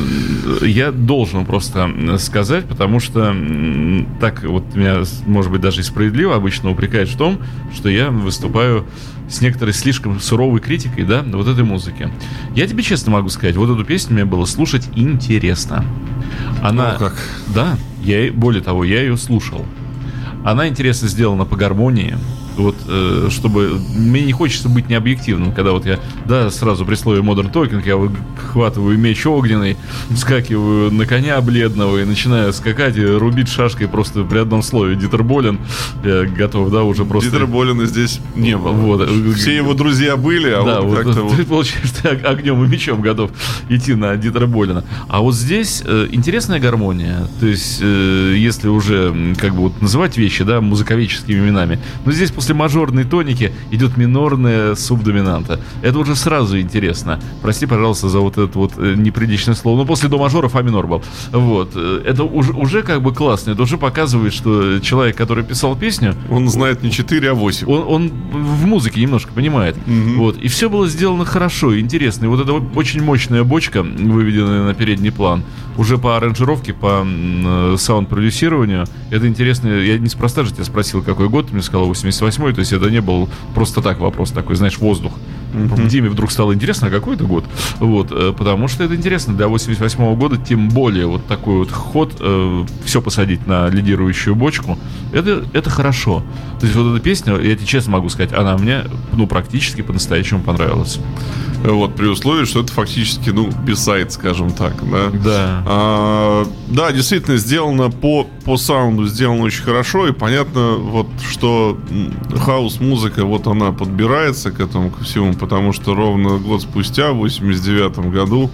я 0.63 0.91
должен 0.91 1.45
просто 1.47 1.91
сказать, 2.19 2.65
потому 2.65 2.99
что 2.99 3.35
так 4.21 4.43
вот 4.45 4.75
меня, 4.75 5.03
может 5.27 5.53
быть, 5.53 5.61
даже 5.61 5.81
и 5.81 5.85
справедливо 5.85 6.35
обычно 6.35 6.71
упрекают 6.71 7.09
в 7.09 7.17
том, 7.17 7.39
что 7.73 7.89
я 7.89 8.11
выступаю 8.11 8.85
с 9.29 9.41
некоторой 9.41 9.75
слишком 9.75 10.19
суровой 10.21 10.61
критикой, 10.61 11.05
да, 11.05 11.23
вот 11.25 11.47
этой 11.47 11.63
музыки. 11.65 12.11
Я 12.57 12.67
тебе 12.67 12.83
честно 12.83 13.13
могу 13.13 13.29
сказать, 13.29 13.55
вот 13.57 13.71
эту 13.71 13.85
песню 13.85 14.15
мне 14.15 14.25
было 14.25 14.45
слушать 14.45 14.89
интересно. 14.97 15.85
Она, 16.61 16.95
Ну, 16.95 16.99
как? 16.99 17.15
да, 17.55 17.77
я, 18.03 18.33
более 18.33 18.63
того, 18.63 18.83
я 18.85 19.03
ее 19.03 19.17
слушал. 19.17 19.65
Она 20.45 20.67
интересно 20.69 21.07
сделана 21.07 21.45
по 21.45 21.55
гармонии. 21.57 22.17
Вот, 22.57 22.77
э, 22.87 23.29
чтобы... 23.31 23.81
Мне 23.97 24.23
не 24.23 24.33
хочется 24.33 24.69
быть 24.69 24.88
необъективным, 24.88 25.53
когда 25.53 25.73
вот 25.73 25.87
я, 25.87 25.99
да, 26.27 26.51
сразу 26.51 26.85
при 26.85 26.95
слове 26.95 27.21
Modern 27.21 27.53
Talking 27.53 27.83
я 27.87 27.97
выхватываю 27.97 28.99
меч 28.99 29.25
огненный, 29.27 29.77
вскакиваю 30.11 30.93
на 30.93 31.07
коня 31.07 31.41
бледного 31.41 32.03
и 32.03 32.05
начинаю 32.05 32.53
скакать 32.53 32.97
и 32.97 33.05
рубить 33.05 33.49
шашкой 33.49 33.88
просто 33.88 34.25
при 34.25 34.38
одном 34.38 34.62
слове. 34.62 34.97
Дитер 34.97 35.23
Болин, 35.23 35.59
я 36.05 36.25
готов, 36.25 36.71
да, 36.71 36.83
уже 36.83 37.05
просто... 37.05 37.31
Дитера 37.31 37.47
Болина 37.47 37.87
здесь 37.87 38.21
не 38.37 38.57
было. 38.57 38.73
Вот. 38.73 39.09
Все 39.37 39.57
его 39.57 39.75
друзья 39.75 40.17
были, 40.17 40.51
а 40.51 40.62
да, 40.62 40.81
он 40.81 40.88
вот, 40.88 40.97
как-то 40.97 41.15
ты, 41.15 41.21
вот... 41.21 41.47
получается, 41.47 42.03
ты 42.03 42.09
ог- 42.09 42.25
огнем 42.25 42.62
и 42.65 42.69
мечом 42.69 43.01
готов 43.01 43.31
идти 43.69 43.95
на 43.95 44.17
Дитера 44.17 44.47
Болина. 44.47 44.85
А 45.09 45.21
вот 45.21 45.35
здесь 45.35 45.83
э, 45.85 46.09
интересная 46.11 46.61
гармония. 46.61 47.27
То 47.41 47.47
есть, 47.47 47.79
э, 47.81 48.35
если 48.37 48.69
уже 48.69 49.35
как 49.38 49.55
бы 49.55 49.62
вот 49.62 49.81
называть 49.81 50.17
вещи, 50.17 50.45
да, 50.45 50.61
музыковеческими 50.61 51.38
именами, 51.38 51.79
но 52.05 52.12
здесь 52.12 52.31
после 52.43 52.57
мажорной 52.57 53.05
тоники 53.05 53.53
идет 53.71 53.97
минорная 53.97 54.75
субдоминанта. 54.75 55.61
Это 55.81 55.97
уже 56.01 56.17
сразу 56.17 56.59
интересно. 56.59 57.21
Прости, 57.41 57.67
пожалуйста, 57.67 58.09
за 58.09 58.19
вот 58.19 58.37
это 58.37 58.59
вот 58.59 58.73
э, 58.79 58.95
неприличное 58.97 59.55
слово. 59.55 59.79
Но 59.79 59.85
после 59.85 60.09
до 60.09 60.19
мажора 60.19 60.49
фа 60.49 60.61
минор 60.63 60.89
был. 60.89 61.05
Вот. 61.31 61.71
Э, 61.77 62.03
Это 62.05 62.25
уже, 62.25 62.53
уже 62.53 62.83
как 62.83 63.01
бы 63.01 63.15
классно. 63.15 63.53
Это 63.53 63.63
уже 63.63 63.79
показывает, 63.79 64.35
что 64.35 64.81
человек, 64.81 65.17
который 65.17 65.45
писал 65.45 65.77
песню, 65.77 66.17
Он 66.31 66.49
знает 66.49 66.83
не 66.83 66.91
4, 66.91 67.31
а 67.31 67.35
8. 67.35 67.69
он, 67.69 67.85
он 67.87 68.09
в 68.09 68.67
музыке 68.67 69.01
немножко 69.01 69.33
понимает. 69.33 69.77
Вот. 69.87 70.37
И 70.39 70.49
все 70.49 70.69
было 70.69 70.89
сделано 70.89 71.25
хорошо, 71.25 71.79
интересно. 71.79 72.25
И 72.25 72.29
вот 72.29 72.41
эта 72.41 72.55
очень 72.55 73.05
мощная 73.05 73.45
бочка, 73.45 73.85
выведенная 73.85 74.65
на 74.65 74.75
передний 74.75 75.13
план, 75.13 75.45
уже 75.77 75.99
по 75.99 76.17
аранжировке, 76.17 76.73
по 76.75 77.05
э, 77.07 77.77
саунд-продюсированию, 77.79 78.87
это 79.11 79.29
интересно. 79.29 79.69
Я 79.69 79.99
неспроста 79.99 80.43
же 80.45 80.53
тебя 80.53 80.65
спросил, 80.65 81.03
какой 81.03 81.29
год, 81.29 81.47
ты 81.47 81.55
мне 81.55 81.63
сказал 81.63 81.89
88-й, 82.33 82.55
то 82.55 82.61
есть 82.61 82.73
это 82.73 82.90
не 82.90 83.01
был 83.01 83.29
просто 83.55 83.83
так 83.83 83.99
вопрос 83.99 84.31
такой, 84.31 84.57
знаешь, 84.57 84.79
воздух. 84.79 85.12
Диме 85.88 86.09
вдруг 86.09 86.31
стало 86.31 86.55
интересно, 86.55 86.88
а 86.88 86.91
какой 86.91 87.15
это 87.15 87.25
год? 87.25 87.45
Вот, 87.79 88.09
э, 88.11 88.33
потому 88.37 88.69
что 88.69 88.85
это 88.85 88.95
интересно 88.95 89.35
для 89.35 89.49
88 89.49 90.15
года, 90.17 90.37
тем 90.37 90.69
более 90.69 91.07
вот 91.07 91.27
такой 91.27 91.59
вот 91.59 91.71
ход, 91.71 92.12
все 92.85 93.03
посадить 93.03 93.47
на 93.47 93.69
лидирующую 93.69 94.35
бочку, 94.35 94.79
это, 95.12 95.45
это 95.53 95.71
хорошо. 95.71 96.23
То 96.61 96.67
есть 96.67 96.77
вот 96.77 96.95
эта 96.95 97.03
песня, 97.03 97.37
я 97.38 97.57
тебе 97.57 97.67
честно 97.67 97.93
могу 97.93 98.09
сказать, 98.09 98.33
она 98.33 98.57
мне, 98.57 98.85
ну, 99.12 99.27
практически 99.27 99.83
по-настоящему 99.83 100.43
понравилась. 100.43 101.01
Вот, 101.65 101.95
при 101.95 102.07
условии, 102.07 102.45
что 102.45 102.61
это 102.61 102.73
фактически, 102.73 103.31
ну, 103.31 103.49
бисайд, 103.65 104.12
скажем 104.12 104.51
так, 104.51 104.75
да. 104.91 105.11
Да. 105.11 105.62
А, 105.67 106.47
да, 106.69 106.91
действительно, 106.93 107.37
сделано 107.37 107.91
по, 107.91 108.27
по 108.45 108.57
саунду, 108.57 109.07
сделано 109.07 109.45
очень 109.45 109.62
хорошо, 109.62 110.09
и 110.09 110.12
понятно, 110.12 110.73
вот, 110.73 111.07
что 111.31 111.79
хаос-музыка, 112.37 113.25
вот 113.25 113.47
она 113.47 113.71
подбирается 113.73 114.51
к 114.51 114.59
этому, 114.59 114.91
ко 114.91 115.05
всему, 115.05 115.35
потому 115.43 115.73
что 115.73 115.97
ровно 115.97 116.39
год 116.39 116.63
спустя, 116.63 117.11
в 117.11 117.17
89 117.17 118.13
году, 118.13 118.49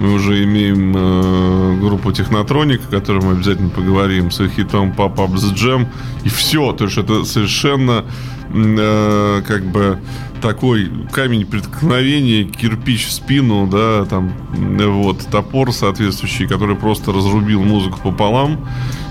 мы 0.00 0.14
уже 0.14 0.42
имеем 0.42 0.92
э, 0.92 1.78
группу 1.80 2.10
Технотроник, 2.10 2.80
о 2.88 2.90
которой 2.90 3.22
мы 3.24 3.32
обязательно 3.34 3.70
поговорим, 3.70 4.32
с 4.32 4.40
их 4.40 4.54
хитом 4.54 4.90
Pop 4.90 5.14
Up 5.18 5.34
The 5.34 5.54
Jam, 5.54 5.86
и 6.24 6.28
все, 6.28 6.72
то 6.72 6.86
есть 6.86 6.98
это 6.98 7.24
совершенно, 7.24 8.04
э, 8.52 9.42
как 9.46 9.64
бы, 9.66 10.00
такой 10.42 10.90
камень 11.12 11.46
преткновения, 11.46 12.42
кирпич 12.42 13.06
в 13.06 13.12
спину, 13.12 13.68
да, 13.68 14.04
там, 14.04 14.32
э, 14.80 14.86
вот, 14.86 15.20
топор 15.30 15.72
соответствующий, 15.72 16.48
который 16.48 16.74
просто 16.74 17.12
разрубил 17.12 17.62
музыку 17.62 18.00
пополам. 18.02 18.58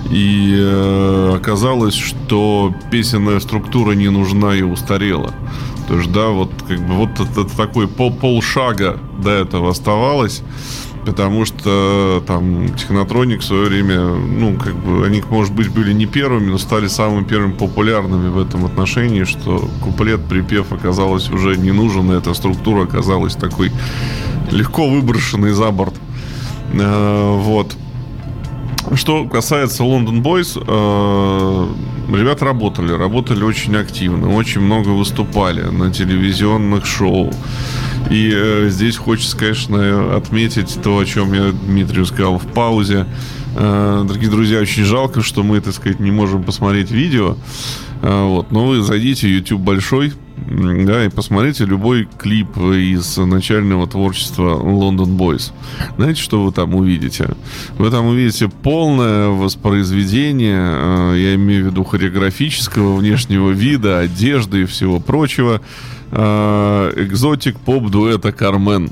И 0.09 0.53
э, 0.53 1.33
оказалось, 1.35 1.95
что 1.95 2.75
песенная 2.91 3.39
структура 3.39 3.93
не 3.93 4.09
нужна 4.09 4.53
и 4.53 4.61
устарела. 4.61 5.33
То 5.87 5.97
есть, 5.97 6.11
да, 6.11 6.27
вот 6.29 6.51
как 6.67 6.79
бы 6.79 6.93
вот 6.93 7.09
это 7.19 7.45
такой 7.45 7.87
пол, 7.87 8.11
полшага 8.13 8.99
до 9.21 9.31
этого 9.31 9.69
оставалось. 9.69 10.43
Потому 11.05 11.45
что 11.45 12.23
там 12.27 12.75
Технотроник 12.75 13.41
в 13.41 13.43
свое 13.43 13.67
время, 13.69 14.13
ну, 14.13 14.55
как 14.55 14.75
бы, 14.75 15.03
они, 15.03 15.23
может 15.29 15.51
быть, 15.53 15.69
были 15.69 15.93
не 15.93 16.05
первыми, 16.05 16.51
но 16.51 16.59
стали 16.59 16.87
самыми 16.87 17.23
первыми 17.23 17.53
популярными 17.53 18.29
в 18.29 18.39
этом 18.39 18.65
отношении, 18.65 19.23
что 19.23 19.67
куплет, 19.83 20.23
припев 20.25 20.71
оказалось 20.71 21.29
уже 21.31 21.57
не 21.57 21.71
нужен, 21.71 22.11
и 22.11 22.17
эта 22.17 22.35
структура 22.35 22.83
оказалась 22.83 23.33
такой 23.33 23.71
легко 24.51 24.87
выброшенной 24.87 25.53
за 25.53 25.71
борт. 25.71 25.95
Э, 26.73 27.35
Вот. 27.35 27.75
Что 28.95 29.25
касается 29.25 29.83
London 29.83 30.21
Boys, 30.21 30.57
э, 30.57 32.15
ребята 32.15 32.45
работали, 32.45 32.91
работали 32.91 33.43
очень 33.43 33.75
активно, 33.75 34.33
очень 34.35 34.61
много 34.61 34.89
выступали 34.89 35.61
на 35.61 35.91
телевизионных 35.91 36.85
шоу. 36.85 37.31
И 38.09 38.31
э, 38.33 38.67
здесь 38.69 38.97
хочется, 38.97 39.37
конечно, 39.37 40.15
отметить 40.15 40.79
то, 40.83 40.97
о 40.97 41.05
чем 41.05 41.31
я 41.33 41.51
Дмитрию 41.51 42.05
сказал 42.05 42.37
в 42.37 42.47
паузе. 42.47 43.05
Э, 43.55 44.03
дорогие 44.05 44.29
друзья, 44.29 44.59
очень 44.59 44.83
жалко, 44.83 45.21
что 45.21 45.43
мы, 45.43 45.61
так 45.61 45.73
сказать, 45.73 45.99
не 45.99 46.11
можем 46.11 46.43
посмотреть 46.43 46.91
видео. 46.91 47.37
Вот. 48.01 48.51
Но 48.51 48.65
вы 48.65 48.81
зайдите, 48.81 49.29
YouTube 49.29 49.61
большой, 49.61 50.13
да, 50.49 51.05
и 51.05 51.09
посмотрите 51.09 51.65
любой 51.65 52.07
клип 52.17 52.57
из 52.57 53.17
начального 53.17 53.87
творчества 53.87 54.59
London 54.59 55.17
Boys. 55.17 55.51
Знаете, 55.97 56.21
что 56.21 56.43
вы 56.43 56.51
там 56.51 56.75
увидите? 56.75 57.29
Вы 57.77 57.91
там 57.91 58.07
увидите 58.07 58.49
полное 58.49 59.29
воспроизведение, 59.29 60.59
э, 60.59 61.15
я 61.17 61.35
имею 61.35 61.65
в 61.65 61.67
виду 61.67 61.83
хореографического 61.83 62.95
внешнего 62.95 63.51
вида, 63.51 63.99
одежды 63.99 64.63
и 64.63 64.65
всего 64.65 64.99
прочего, 64.99 65.61
э, 66.11 66.93
экзотик 66.97 67.59
поп-дуэта 67.59 68.31
Кармен. 68.31 68.91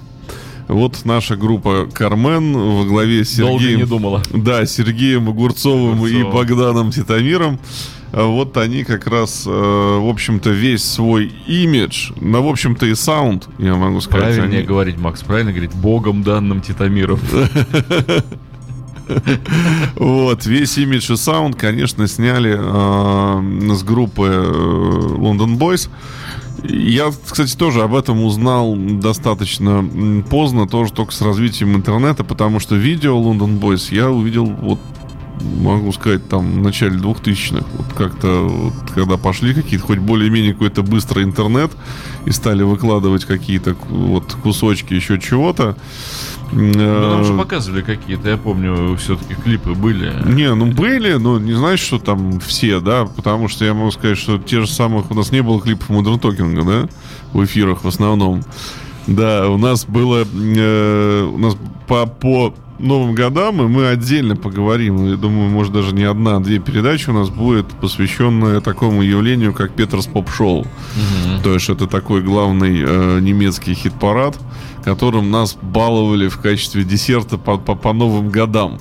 Вот 0.68 1.04
наша 1.04 1.36
группа 1.36 1.88
Кармен 1.92 2.54
во 2.54 2.86
главе 2.86 3.26
с 3.26 3.36
Долго 3.36 3.60
Сергеем... 3.60 3.80
не 3.80 3.86
думала. 3.88 4.22
Да, 4.32 4.68
Сергеем 4.68 5.28
Огурцовым 5.28 6.06
и 6.06 6.22
Огурцовым. 6.22 6.32
Богданом 6.32 6.92
Титамиром. 6.92 7.60
А 8.12 8.26
Вот 8.26 8.58
они 8.58 8.84
как 8.84 9.06
раз, 9.08 9.44
э, 9.46 9.50
в 9.50 10.10
общем-то, 10.10 10.50
весь 10.50 10.84
свой 10.84 11.32
имидж, 11.48 12.12
ну, 12.20 12.42
в 12.42 12.48
общем-то, 12.48 12.86
и 12.88 12.96
саунд, 12.96 13.48
я 13.60 13.76
могу 13.76 14.02
сказать. 14.02 14.36
Правильнее 14.36 14.60
они- 14.60 14.68
говорить, 14.68 14.98
Макс, 14.98 15.22
правильно 15.22 15.52
говорить, 15.52 15.74
богом 15.76 16.24
данным 16.24 16.62
Титамиров. 16.62 17.20
Вот, 19.96 20.46
весь 20.46 20.78
имидж 20.78 21.12
и 21.12 21.16
саунд, 21.18 21.56
конечно, 21.56 22.08
сняли 22.08 22.56
э, 22.56 23.74
с 23.74 23.82
группы 23.84 24.28
э, 24.28 24.52
London 25.18 25.58
Boys. 25.58 25.90
Я, 26.64 27.10
кстати, 27.26 27.56
тоже 27.56 27.82
об 27.82 27.96
этом 27.96 28.22
узнал 28.24 28.76
достаточно 28.76 29.84
поздно, 30.30 30.68
тоже 30.68 30.92
только 30.94 31.12
с 31.14 31.22
развитием 31.22 31.76
интернета, 31.76 32.24
потому 32.24 32.60
что 32.60 32.76
видео 32.76 33.18
London 33.20 33.60
Boys 33.60 33.94
я 33.96 34.10
увидел 34.12 34.46
вот 34.46 34.80
могу 35.42 35.92
сказать, 35.92 36.28
там, 36.28 36.60
в 36.60 36.64
начале 36.64 36.98
2000-х, 36.98 37.66
вот 37.78 37.94
как-то, 37.94 38.44
вот, 38.44 38.74
когда 38.94 39.18
пошли 39.18 39.54
какие-то, 39.54 39.86
хоть 39.86 40.00
более-менее 40.00 40.54
какой-то 40.54 40.84
быстрый 40.84 41.24
интернет, 41.24 41.72
и 42.26 42.32
стали 42.32 42.64
выкладывать 42.64 43.26
какие-то 43.26 43.76
вот 43.90 44.34
кусочки 44.44 44.94
еще 44.94 45.20
чего-то. 45.20 45.76
Ну, 46.52 47.24
же 47.24 47.34
э, 47.34 47.38
показывали 47.38 47.82
какие-то, 47.82 48.30
я 48.30 48.38
помню, 48.38 48.96
все-таки 48.98 49.36
клипы 49.36 49.74
были. 49.74 50.12
не, 50.26 50.54
ну 50.54 50.66
были, 50.66 51.14
но 51.14 51.40
не 51.40 51.54
знаешь, 51.54 51.80
что 51.80 52.00
там 52.00 52.40
все, 52.40 52.80
да, 52.80 53.06
потому 53.06 53.48
что 53.48 53.66
я 53.66 53.74
могу 53.74 53.92
сказать, 53.92 54.18
что 54.18 54.40
те 54.40 54.62
же 54.62 54.68
самых, 54.68 55.12
у 55.12 55.14
нас 55.14 55.32
не 55.32 55.42
было 55.42 55.62
клипов 55.62 55.90
Modern 55.90 56.20
Talking, 56.20 56.66
да, 56.66 56.90
в 57.34 57.44
эфирах 57.44 57.84
в 57.84 57.88
основном. 57.88 58.44
Да, 59.10 59.50
у 59.50 59.58
нас 59.58 59.86
было, 59.86 60.24
э, 60.24 61.24
у 61.24 61.38
нас 61.38 61.58
по, 61.88 62.06
по 62.06 62.54
Новым 62.80 63.14
годам, 63.14 63.62
и 63.62 63.68
мы 63.68 63.88
отдельно 63.88 64.38
поговорим. 64.38 65.06
Я 65.06 65.18
думаю, 65.18 65.50
может, 65.50 65.74
даже 65.74 65.94
не 65.94 66.04
одна, 66.04 66.38
а 66.38 66.40
две 66.40 66.60
передачи 66.60 67.10
у 67.10 67.14
нас 67.14 67.30
будет 67.30 67.68
посвященная 67.68 68.62
такому 68.62 69.02
явлению, 69.02 69.54
как 69.54 69.74
Петерс 69.74 70.06
Поп-шоу. 70.08 70.66
То 71.44 71.54
есть 71.54 71.70
это 71.70 71.88
такой 71.88 72.22
главный 72.22 72.82
э, 72.82 73.20
немецкий 73.20 73.74
хит-парад, 73.74 74.40
которым 74.86 75.30
нас 75.30 75.58
баловали 75.62 76.30
в 76.30 76.40
качестве 76.40 76.86
десерта 76.86 77.38
по, 77.38 77.58
по, 77.58 77.76
по 77.76 77.92
новым 77.92 78.30
годам. 78.30 78.80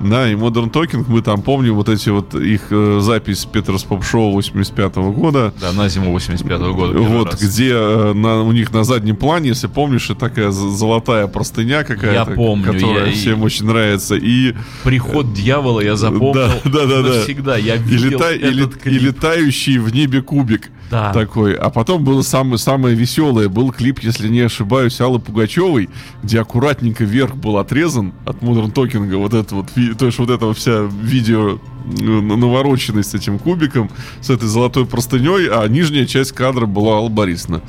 Да, 0.00 0.30
и 0.30 0.34
Modern 0.34 0.70
Talking, 0.72 1.04
мы 1.08 1.20
там 1.20 1.42
помним 1.42 1.74
вот 1.74 1.88
эти 1.90 2.08
вот 2.08 2.34
их 2.34 2.68
э, 2.70 3.00
запись 3.02 3.44
Петерс 3.44 3.82
Поп 3.84 4.02
Шоу 4.02 4.32
85 4.32 4.96
года. 4.96 5.52
Да, 5.60 5.72
на 5.72 5.88
зиму 5.90 6.12
85 6.12 6.58
года. 6.72 6.92
первый 6.94 7.08
Вот, 7.18 7.32
раз. 7.32 7.40
где 7.42 7.70
э, 7.74 8.12
на, 8.14 8.42
у 8.42 8.52
них 8.52 8.72
на 8.72 8.82
заднем 8.84 9.16
плане, 9.16 9.48
если 9.48 9.66
помнишь, 9.66 10.08
и 10.08 10.14
такая 10.14 10.50
золотая 10.52 11.26
простыня 11.26 11.84
какая-то, 11.84 12.30
Я 12.30 12.36
помню, 12.36 12.72
которая 12.72 13.06
я- 13.08 13.12
всем 13.12 13.42
очень 13.42 13.66
нравится. 13.66 14.14
И, 14.16 14.54
Приход 14.84 15.34
дьявола 15.34 15.80
я 15.80 15.96
запомнил 15.96 16.32
Да, 16.32 16.48
да, 16.64 16.86
да, 16.86 17.02
да. 17.02 17.08
навсегда. 17.16 17.56
Я 17.58 17.74
и, 17.76 17.78
видел 17.78 18.10
лета- 18.18 18.32
и 18.34 18.38
ле- 18.50 18.62
этот 18.64 18.76
и 18.76 18.80
клип. 18.80 19.02
летающий 19.02 19.76
в 19.78 19.92
небе 19.94 20.22
кубик 20.22 20.70
Да. 20.90 21.12
такой. 21.12 21.54
А 21.54 21.68
потом 21.70 22.02
было 22.04 22.22
самое, 22.22 22.56
самое 22.58 22.94
веселое. 22.96 23.48
Был 23.50 23.70
клип, 23.70 23.98
если 24.00 24.28
не 24.28 24.40
ошибаюсь, 24.40 24.98
Аллы 25.00 25.18
Пугачевой, 25.18 25.90
где 26.22 26.40
аккуратненько 26.40 27.04
вверх 27.04 27.36
был 27.36 27.58
отрезан 27.58 28.12
от 28.24 28.38
Modern 28.38 28.72
Talking. 28.72 29.14
Вот 29.16 29.34
это 29.34 29.54
вот, 29.56 29.66
ви- 29.90 29.94
то 29.94 30.06
есть 30.06 30.18
вот 30.18 30.30
это 30.30 30.52
вся 30.54 30.88
видео 31.02 31.58
э, 32.00 32.02
навороченность 32.02 33.10
с 33.10 33.14
этим 33.14 33.38
кубиком, 33.38 33.90
с 34.20 34.30
этой 34.30 34.48
золотой 34.48 34.84
простыней, 34.86 35.48
а 35.50 35.66
нижняя 35.68 36.06
часть 36.06 36.32
кадра 36.32 36.66
была 36.66 36.96
Алла 36.96 37.08
Борисовна. 37.08 37.60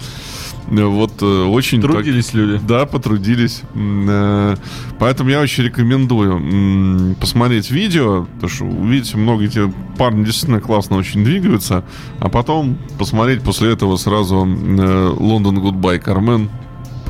Вот 0.68 1.22
э, 1.22 1.26
очень 1.26 1.82
так- 1.82 1.92
Трудились 1.92 2.34
люди. 2.34 2.62
да, 2.66 2.86
потрудились. 2.86 3.62
Э, 3.76 4.56
Поэтому 5.00 5.30
я 5.32 5.42
очень 5.42 5.64
рекомендую 5.66 7.16
посмотреть 7.20 7.72
видео, 7.72 8.26
потому 8.36 8.50
что 8.50 8.66
увидите, 8.66 9.18
много 9.18 9.44
эти 9.46 9.74
парни 9.98 10.24
действительно 10.24 10.62
классно 10.62 10.98
очень 10.98 11.24
двигаются, 11.26 11.84
а 12.20 12.30
потом 12.30 12.78
посмотреть 13.00 13.42
после 13.42 13.74
этого 13.74 13.98
сразу 13.98 14.46
э, 14.48 15.16
London 15.20 15.60
Goodbye 15.60 16.00
Кар-Мэн. 16.00 16.50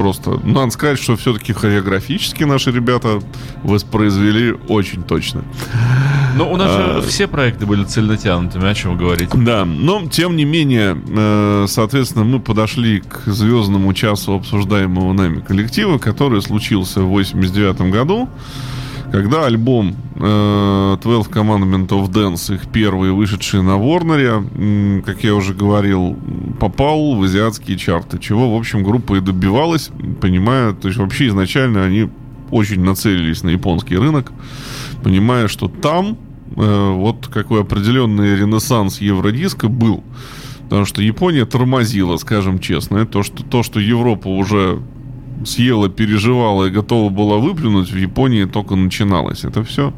Просто, 0.01 0.39
надо 0.43 0.71
сказать, 0.71 0.97
что 0.97 1.15
все-таки 1.15 1.53
хореографически 1.53 2.43
наши 2.43 2.71
ребята 2.71 3.19
воспроизвели 3.61 4.55
очень 4.67 5.03
точно. 5.03 5.43
Но 6.35 6.51
у 6.51 6.57
нас 6.57 6.71
А. 6.71 7.01
же 7.01 7.07
все 7.07 7.27
проекты 7.27 7.67
были 7.67 7.83
цельнотянутыми, 7.83 8.67
о 8.67 8.73
чем 8.73 8.97
говорить. 8.97 9.29
Да, 9.35 9.63
но 9.63 10.07
тем 10.09 10.37
не 10.37 10.43
менее, 10.43 10.97
э, 11.07 11.65
соответственно, 11.67 12.25
мы 12.25 12.39
подошли 12.39 13.01
к 13.01 13.25
звездному 13.27 13.93
часу 13.93 14.33
обсуждаемого 14.33 15.13
нами 15.13 15.41
коллектива, 15.41 15.99
который 15.99 16.41
случился 16.41 17.01
в 17.01 17.09
89 17.09 17.91
году, 17.91 18.27
когда 19.11 19.45
альбом 19.45 19.95
э, 20.15 20.97
12 21.01 21.31
Commandment 21.31 21.87
of 21.89 22.09
Dance, 22.09 22.55
их 22.55 22.67
первый, 22.67 23.11
вышедший 23.11 23.61
на 23.61 23.75
м, 23.75 25.03
как 25.05 25.23
я 25.23 25.35
уже 25.35 25.53
говорил, 25.53 26.17
попал 26.59 27.15
в 27.15 27.23
азиатские 27.23 27.77
чарты, 27.77 28.19
чего, 28.19 28.55
в 28.55 28.57
общем, 28.57 28.83
группа 28.83 29.15
и 29.15 29.19
добивалась, 29.19 29.89
понимая, 30.21 30.73
то 30.73 30.87
есть 30.87 30.99
вообще 30.99 31.27
изначально 31.27 31.83
они 31.83 32.09
очень 32.51 32.81
нацелились 32.81 33.43
на 33.43 33.49
японский 33.49 33.97
рынок, 33.97 34.31
понимая, 35.03 35.47
что 35.47 35.67
там 35.67 36.17
э, 36.55 36.91
вот 36.91 37.27
какой 37.27 37.61
определенный 37.61 38.35
ренессанс 38.35 39.01
евродиска 39.01 39.67
был. 39.67 40.03
Потому 40.63 40.85
что 40.85 41.01
Япония 41.01 41.45
тормозила, 41.45 42.15
скажем 42.15 42.59
честно. 42.59 43.05
То, 43.05 43.23
что, 43.23 43.43
то, 43.43 43.61
что 43.61 43.81
Европа 43.81 44.29
уже 44.29 44.79
съела, 45.45 45.89
переживала 45.89 46.65
и 46.65 46.71
готова 46.71 47.09
была 47.09 47.37
выплюнуть, 47.37 47.91
в 47.91 47.97
Японии 47.97 48.45
только 48.45 48.75
начиналось. 48.75 49.43
Это 49.43 49.63
все. 49.63 49.93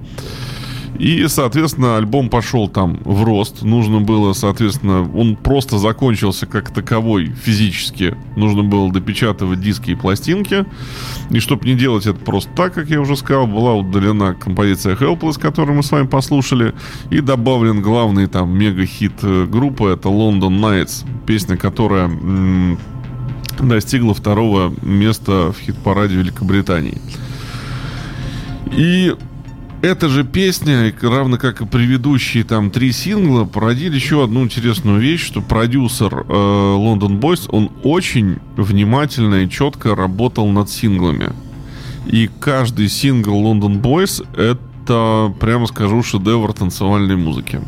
И, 1.00 1.26
соответственно, 1.28 1.98
альбом 1.98 2.30
пошел 2.30 2.68
там 2.68 3.00
в 3.04 3.24
рост. 3.24 3.64
Нужно 3.64 4.02
было, 4.02 4.34
соответственно, 4.34 5.10
он 5.14 5.36
просто 5.36 5.78
закончился 5.78 6.46
как 6.46 6.72
таковой 6.72 7.28
физически. 7.28 8.16
Нужно 8.36 8.64
было 8.64 8.92
допечатывать 8.92 9.60
диски 9.60 9.92
и 9.92 9.96
пластинки. 9.96 10.66
И 11.32 11.40
чтобы 11.40 11.66
не 11.66 11.76
делать 11.76 12.06
это 12.06 12.20
просто 12.20 12.52
так, 12.56 12.74
как 12.74 12.90
я 12.90 13.02
уже 13.02 13.16
сказал, 13.16 13.48
была 13.48 13.74
удалена 13.74 14.36
композиция 14.36 14.96
Helpless, 14.96 15.40
которую 15.40 15.78
мы 15.78 15.84
с 15.84 15.92
вами 15.92 16.08
послушали, 16.08 16.74
и 17.10 17.22
добавлен 17.22 17.82
главный 17.82 18.28
там 18.28 18.56
мега-хит 18.56 19.14
э, 19.24 19.46
группы, 19.46 19.90
это 19.90 20.10
London 20.10 20.60
Nights, 20.60 21.06
песня, 21.26 21.58
которая 21.58 22.06
м, 22.06 22.78
достигла 23.60 24.14
второго 24.14 24.74
места 24.82 25.52
в 25.52 25.60
хит-параде 25.60 26.16
Великобритании. 26.16 27.00
И 28.72 29.14
эта 29.84 30.08
же 30.08 30.24
песня, 30.24 30.94
равно 31.02 31.38
как 31.38 31.62
и 31.62 31.66
предыдущие 31.66 32.46
там 32.46 32.72
три 32.72 32.94
сингла, 32.94 33.44
породили 33.44 33.96
еще 33.96 34.24
одну 34.24 34.44
интересную 34.44 35.00
вещь, 35.00 35.26
что 35.26 35.42
продюсер 35.42 36.14
э, 36.14 36.24
London 36.32 37.20
Boys, 37.20 37.50
он 37.50 37.70
очень 37.84 38.38
внимательно 38.56 39.44
и 39.44 39.50
четко 39.50 39.94
работал 39.94 40.48
над 40.48 40.70
синглами. 40.70 41.34
И 42.06 42.30
каждый 42.40 42.88
сингл 42.88 43.44
London 43.44 43.82
Boys 43.82 44.26
это, 44.38 45.34
прямо 45.42 45.68
скажу, 45.68 46.02
шедевр 46.02 46.54
танцевальной 46.54 47.18
музыки. 47.18 47.60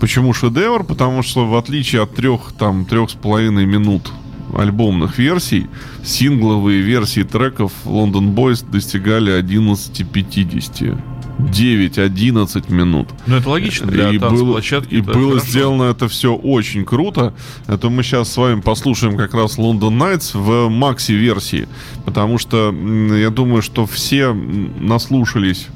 Почему 0.00 0.32
шедевр? 0.32 0.82
Потому 0.82 1.22
что 1.22 1.46
в 1.46 1.56
отличие 1.56 2.02
от 2.02 2.14
трех, 2.16 2.52
там, 2.58 2.84
трех 2.84 3.10
с 3.10 3.14
половиной 3.14 3.64
минут 3.64 4.10
альбомных 4.56 5.18
версий, 5.18 5.66
сингловые 6.04 6.80
версии 6.80 7.22
треков 7.22 7.72
London 7.84 8.34
Boys 8.34 8.64
достигали 8.68 9.40
11.50. 9.40 10.98
9-11 11.38 12.72
минут. 12.72 13.08
Ну, 13.26 13.36
это 13.36 13.50
логично 13.50 13.88
для 13.88 14.10
и 14.10 14.18
было, 14.18 14.30
танцплощадки. 14.30 14.94
и 14.94 15.00
было 15.00 15.32
хорошо. 15.32 15.46
сделано 15.46 15.82
это 15.84 16.08
все 16.08 16.34
очень 16.34 16.84
круто. 16.84 17.34
Это 17.66 17.90
мы 17.90 18.02
сейчас 18.02 18.32
с 18.32 18.36
вами 18.36 18.60
послушаем 18.60 19.16
как 19.16 19.34
раз 19.34 19.58
London 19.58 19.98
Nights 19.98 20.30
в 20.38 20.68
макси-версии. 20.68 21.68
Потому 22.04 22.38
что 22.38 22.72
я 23.18 23.30
думаю, 23.30 23.62
что 23.62 23.84
все 23.86 24.32
наслушались 24.32 25.66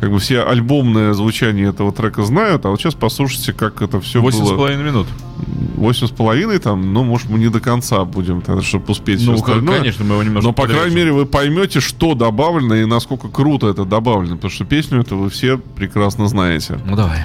как 0.00 0.10
бы 0.10 0.18
все 0.18 0.42
альбомное 0.44 1.14
звучание 1.14 1.68
этого 1.68 1.90
трека 1.90 2.24
знают, 2.24 2.66
а 2.66 2.70
вот 2.70 2.78
сейчас 2.78 2.94
послушайте, 2.94 3.54
как 3.54 3.80
это 3.80 4.00
все 4.02 4.20
Восемь 4.20 4.44
с 4.44 4.48
было. 4.48 4.56
половиной 4.56 4.84
минут. 4.84 5.06
Восемь 5.84 6.06
с 6.06 6.10
половиной 6.10 6.58
там, 6.58 6.92
ну, 6.92 7.04
может, 7.04 7.28
мы 7.28 7.38
не 7.38 7.48
до 7.48 7.60
конца 7.60 8.04
будем, 8.04 8.40
тогда, 8.40 8.62
чтобы 8.62 8.86
успеть 8.90 9.20
все 9.20 9.30
Ну, 9.30 9.36
остальное. 9.36 9.78
конечно, 9.78 10.04
мы 10.04 10.14
его 10.14 10.22
немножко 10.22 10.46
Но, 10.48 10.52
по 10.52 10.62
крайней 10.64 10.78
подрежем. 10.80 10.98
мере, 10.98 11.12
вы 11.12 11.26
поймете, 11.26 11.80
что 11.80 12.14
добавлено 12.14 12.74
и 12.76 12.84
насколько 12.84 13.28
круто 13.28 13.68
это 13.68 13.84
добавлено. 13.84 14.36
Потому 14.36 14.50
что 14.50 14.64
песню 14.64 15.00
это 15.00 15.14
вы 15.14 15.30
все 15.30 15.58
прекрасно 15.58 16.26
знаете. 16.28 16.78
Ну, 16.86 16.96
давай. 16.96 17.24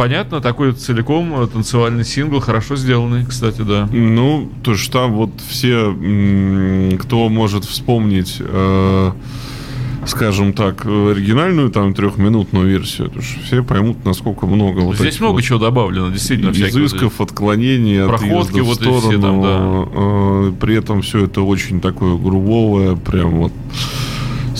Понятно, 0.00 0.40
такой 0.40 0.72
целиком 0.72 1.42
э, 1.42 1.46
танцевальный 1.46 2.06
сингл, 2.06 2.40
хорошо 2.40 2.74
сделанный, 2.74 3.26
кстати, 3.26 3.60
да. 3.60 3.86
Ну, 3.92 4.50
то 4.62 4.72
есть 4.72 4.90
там 4.90 5.12
вот 5.12 5.30
все, 5.46 5.94
кто 6.98 7.28
может 7.28 7.66
вспомнить, 7.66 8.36
э, 8.38 9.12
скажем 10.06 10.54
так, 10.54 10.86
оригинальную 10.86 11.68
там 11.68 11.92
трехминутную 11.92 12.66
версию, 12.66 13.10
то 13.10 13.18
есть 13.18 13.44
все 13.44 13.62
поймут, 13.62 14.02
насколько 14.06 14.46
много 14.46 14.78
вот 14.78 14.96
Здесь 14.96 15.20
много 15.20 15.32
вот 15.32 15.42
чего 15.42 15.58
добавлено, 15.58 16.08
действительно. 16.08 16.54
всяких 16.54 16.72
вот 16.72 16.80
изысков, 16.80 17.20
отклонений, 17.20 18.06
проходки 18.06 18.60
отъездов 18.60 18.62
в 18.62 18.68
вот 18.68 18.80
эти 18.80 19.00
все 19.00 19.18
сторону. 19.18 19.42
там, 19.42 20.48
э, 20.48 20.52
при 20.58 20.76
этом 20.76 21.02
все 21.02 21.26
это 21.26 21.42
очень 21.42 21.82
такое 21.82 22.16
грубовое, 22.16 22.96
прям 22.96 23.32
вот 23.32 23.52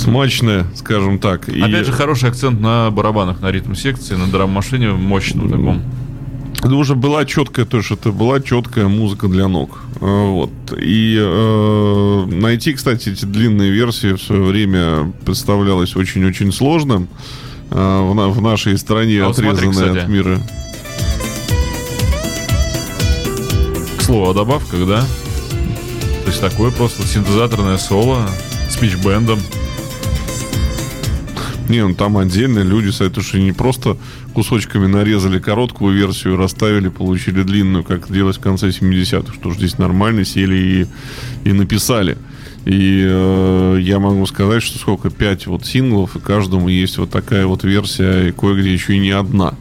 смачное, 0.00 0.66
скажем 0.74 1.18
так. 1.18 1.48
И- 1.48 1.60
Опять 1.60 1.86
же, 1.86 1.92
хороший 1.92 2.28
акцент 2.30 2.60
на 2.60 2.90
барабанах, 2.90 3.40
на 3.40 3.50
ритм 3.50 3.74
секции, 3.74 4.14
на 4.16 4.26
драм-машине 4.26 4.90
мощном 4.92 5.48
таком. 5.50 5.82
Это 6.62 6.74
уже 6.74 6.94
была 6.94 7.24
четкая, 7.24 7.64
то 7.64 7.78
есть 7.78 7.90
это 7.90 8.10
была 8.12 8.40
четкая 8.40 8.86
музыка 8.88 9.28
для 9.28 9.48
ног. 9.48 9.80
Э, 10.00 10.04
Вот. 10.30 10.50
И 10.78 11.16
э, 11.18 12.24
найти, 12.26 12.74
кстати, 12.74 13.08
эти 13.10 13.24
длинные 13.24 13.70
версии 13.70 14.12
в 14.12 14.20
свое 14.22 14.42
время 14.42 15.12
представлялось 15.24 15.96
очень-очень 15.96 16.52
сложным. 16.52 17.08
э, 17.70 17.76
в, 17.76 18.14
в 18.32 18.42
нашей 18.42 18.76
стране 18.78 19.22
А 19.22 19.28
вот 19.28 19.36
смотри, 19.36 19.70
кстати. 19.70 19.98
от 19.98 20.08
мира. 20.08 20.38
К 23.98 24.02
слову 24.02 24.30
о 24.30 24.34
добавках, 24.34 24.86
да? 24.86 25.00
То 26.24 26.26
есть 26.26 26.40
такое 26.40 26.70
просто 26.70 27.06
синтезаторное 27.06 27.78
соло 27.78 28.28
с 28.68 28.76
пич-бендом. 28.76 29.38
Не, 31.70 31.86
ну 31.86 31.94
там 31.94 32.18
отдельно 32.18 32.64
люди, 32.64 32.90
это 33.00 33.22
что 33.22 33.38
не 33.38 33.52
просто 33.52 33.96
кусочками 34.34 34.88
нарезали 34.88 35.38
короткую 35.38 35.96
версию, 35.96 36.36
расставили, 36.36 36.88
получили 36.88 37.44
длинную, 37.44 37.84
как 37.84 38.12
делалось 38.12 38.38
в 38.38 38.40
конце 38.40 38.70
70-х, 38.70 39.32
что 39.32 39.52
ж 39.52 39.54
здесь 39.54 39.78
нормально 39.78 40.24
сели 40.24 40.88
и, 41.44 41.48
и 41.48 41.52
написали. 41.52 42.18
И 42.64 43.04
э, 43.08 43.78
я 43.82 44.00
могу 44.00 44.26
сказать, 44.26 44.64
что 44.64 44.78
сколько, 44.78 45.10
пять 45.10 45.46
вот 45.46 45.64
синглов, 45.64 46.16
и 46.16 46.18
каждому 46.18 46.66
есть 46.68 46.98
вот 46.98 47.10
такая 47.10 47.46
вот 47.46 47.62
версия, 47.62 48.28
и 48.28 48.32
кое-где 48.32 48.72
еще 48.72 48.96
и 48.96 48.98
не 48.98 49.12
одна. 49.12 49.54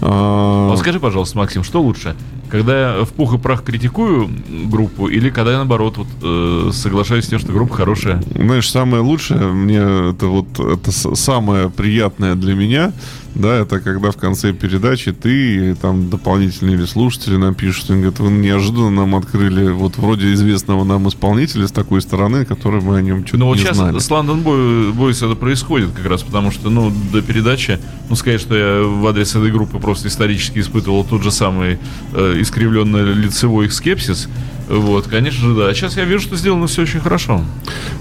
А, 0.00 0.68
Вот 0.68 0.78
скажи, 0.78 1.00
пожалуйста, 1.00 1.38
Максим, 1.38 1.64
что 1.64 1.82
лучше? 1.82 2.14
Когда 2.50 2.98
я 2.98 3.04
в 3.04 3.08
пух 3.12 3.34
и 3.34 3.38
прах 3.38 3.62
критикую 3.64 4.28
группу, 4.66 5.08
или 5.08 5.30
когда 5.30 5.52
я 5.52 5.56
наоборот 5.58 5.96
вот, 5.98 6.06
э, 6.22 6.70
соглашаюсь 6.72 7.24
с 7.24 7.28
тем, 7.28 7.38
что 7.38 7.52
группа 7.52 7.74
хорошая? 7.74 8.22
Знаешь, 8.34 8.70
самое 8.70 9.02
лучшее, 9.02 9.40
мне 9.52 9.78
это 9.78 10.26
вот 10.26 10.58
это 10.58 10.92
самое 10.92 11.70
приятное 11.70 12.34
для 12.34 12.54
меня, 12.54 12.92
да, 13.34 13.56
это 13.58 13.80
когда 13.80 14.10
в 14.12 14.16
конце 14.16 14.54
передачи 14.54 15.12
ты 15.12 15.70
и 15.70 15.74
там 15.74 16.08
дополнительные 16.08 16.76
или 16.76 16.86
слушатели 16.86 17.36
напишут, 17.36 17.90
они 17.90 18.00
говорят, 18.00 18.18
вы 18.20 18.30
неожиданно 18.30 18.90
нам 18.90 19.14
открыли 19.14 19.70
вот 19.70 19.98
вроде 19.98 20.32
известного 20.32 20.84
нам 20.84 21.06
исполнителя 21.08 21.66
с 21.66 21.72
такой 21.72 22.00
стороны, 22.00 22.46
который 22.46 22.80
мы 22.80 22.96
о 22.96 23.02
нем 23.02 23.26
что-то 23.26 23.38
Ну 23.38 23.46
вот 23.46 23.56
не 23.56 23.62
сейчас 23.64 23.76
знали. 23.76 23.98
с 23.98 24.10
Boy- 24.10 24.92
Boys 24.92 25.24
это 25.24 25.34
происходит 25.34 25.90
как 25.90 26.06
раз, 26.06 26.22
потому 26.22 26.50
что, 26.50 26.70
ну, 26.70 26.90
до 27.12 27.20
передачи, 27.20 27.78
ну, 28.08 28.16
сказать, 28.16 28.40
что 28.40 28.56
я 28.56 28.82
в 28.82 29.06
адрес 29.06 29.34
этой 29.34 29.50
группы 29.50 29.78
просто 29.78 30.08
исторически 30.08 30.60
испытывал 30.60 31.04
тот 31.04 31.22
же 31.22 31.30
самый 31.30 31.78
э, 32.14 32.35
искривленный 32.40 33.14
лицевой 33.14 33.66
их 33.66 33.72
скепсис, 33.72 34.28
вот, 34.68 35.06
конечно 35.06 35.48
же, 35.48 35.54
да. 35.54 35.68
А 35.68 35.74
сейчас 35.74 35.96
я 35.96 36.04
вижу, 36.04 36.20
что 36.22 36.36
сделано 36.36 36.66
все 36.66 36.82
очень 36.82 36.98
хорошо. 37.00 37.40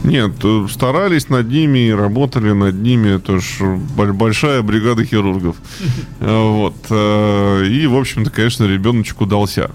Нет, 0.03 0.31
э, 0.43 0.65
старались 0.71 1.29
над 1.29 1.47
ними 1.49 1.89
и 1.89 1.91
работали 1.91 2.51
над 2.53 2.75
ними. 2.81 3.15
Это 3.17 3.39
ж 3.39 3.61
боль- 3.95 4.13
большая 4.13 4.61
бригада 4.63 5.03
хирургов. 5.05 5.55
Э, 6.19 6.41
Вот. 6.51 6.75
э, 6.89 7.65
И, 7.67 7.85
в 7.87 7.95
общем-то, 7.95 8.29
конечно, 8.31 8.63
ребеночек 8.65 9.21
удался. 9.21 9.69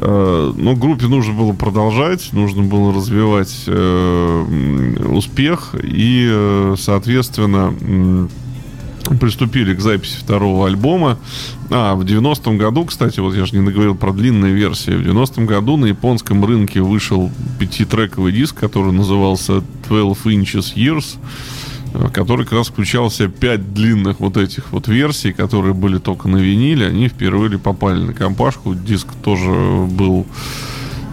Но 0.00 0.76
группе 0.76 1.06
нужно 1.06 1.32
было 1.34 1.52
продолжать, 1.52 2.28
нужно 2.32 2.62
было 2.62 2.94
развивать 2.94 3.64
успех 5.08 5.74
и, 5.82 6.74
соответственно, 6.78 7.74
приступили 9.16 9.74
к 9.74 9.80
записи 9.80 10.18
второго 10.18 10.66
альбома. 10.66 11.18
А, 11.70 11.94
в 11.94 12.02
90-м 12.02 12.58
году, 12.58 12.84
кстати, 12.84 13.20
вот 13.20 13.34
я 13.34 13.46
же 13.46 13.56
не 13.56 13.64
договорил 13.64 13.94
про 13.94 14.12
длинные 14.12 14.52
версии. 14.52 14.90
В 14.90 15.00
90-м 15.00 15.46
году 15.46 15.76
на 15.76 15.86
японском 15.86 16.44
рынке 16.44 16.80
вышел 16.80 17.30
пятитрековый 17.58 18.32
диск, 18.32 18.56
который 18.56 18.92
назывался 18.92 19.62
12 19.88 20.26
Inches 20.26 20.74
Years, 20.74 21.16
э, 21.94 22.08
который 22.12 22.44
как 22.44 22.58
раз 22.58 22.68
включал 22.68 23.08
в 23.08 23.14
себя 23.14 23.28
пять 23.28 23.72
длинных 23.72 24.20
вот 24.20 24.36
этих 24.36 24.72
вот 24.72 24.88
версий, 24.88 25.32
которые 25.32 25.74
были 25.74 25.98
только 25.98 26.28
на 26.28 26.36
виниле. 26.36 26.86
Они 26.86 27.08
впервые 27.08 27.58
попали 27.58 28.02
на 28.02 28.12
компашку. 28.12 28.74
Диск 28.74 29.08
тоже 29.22 29.50
был 29.50 30.26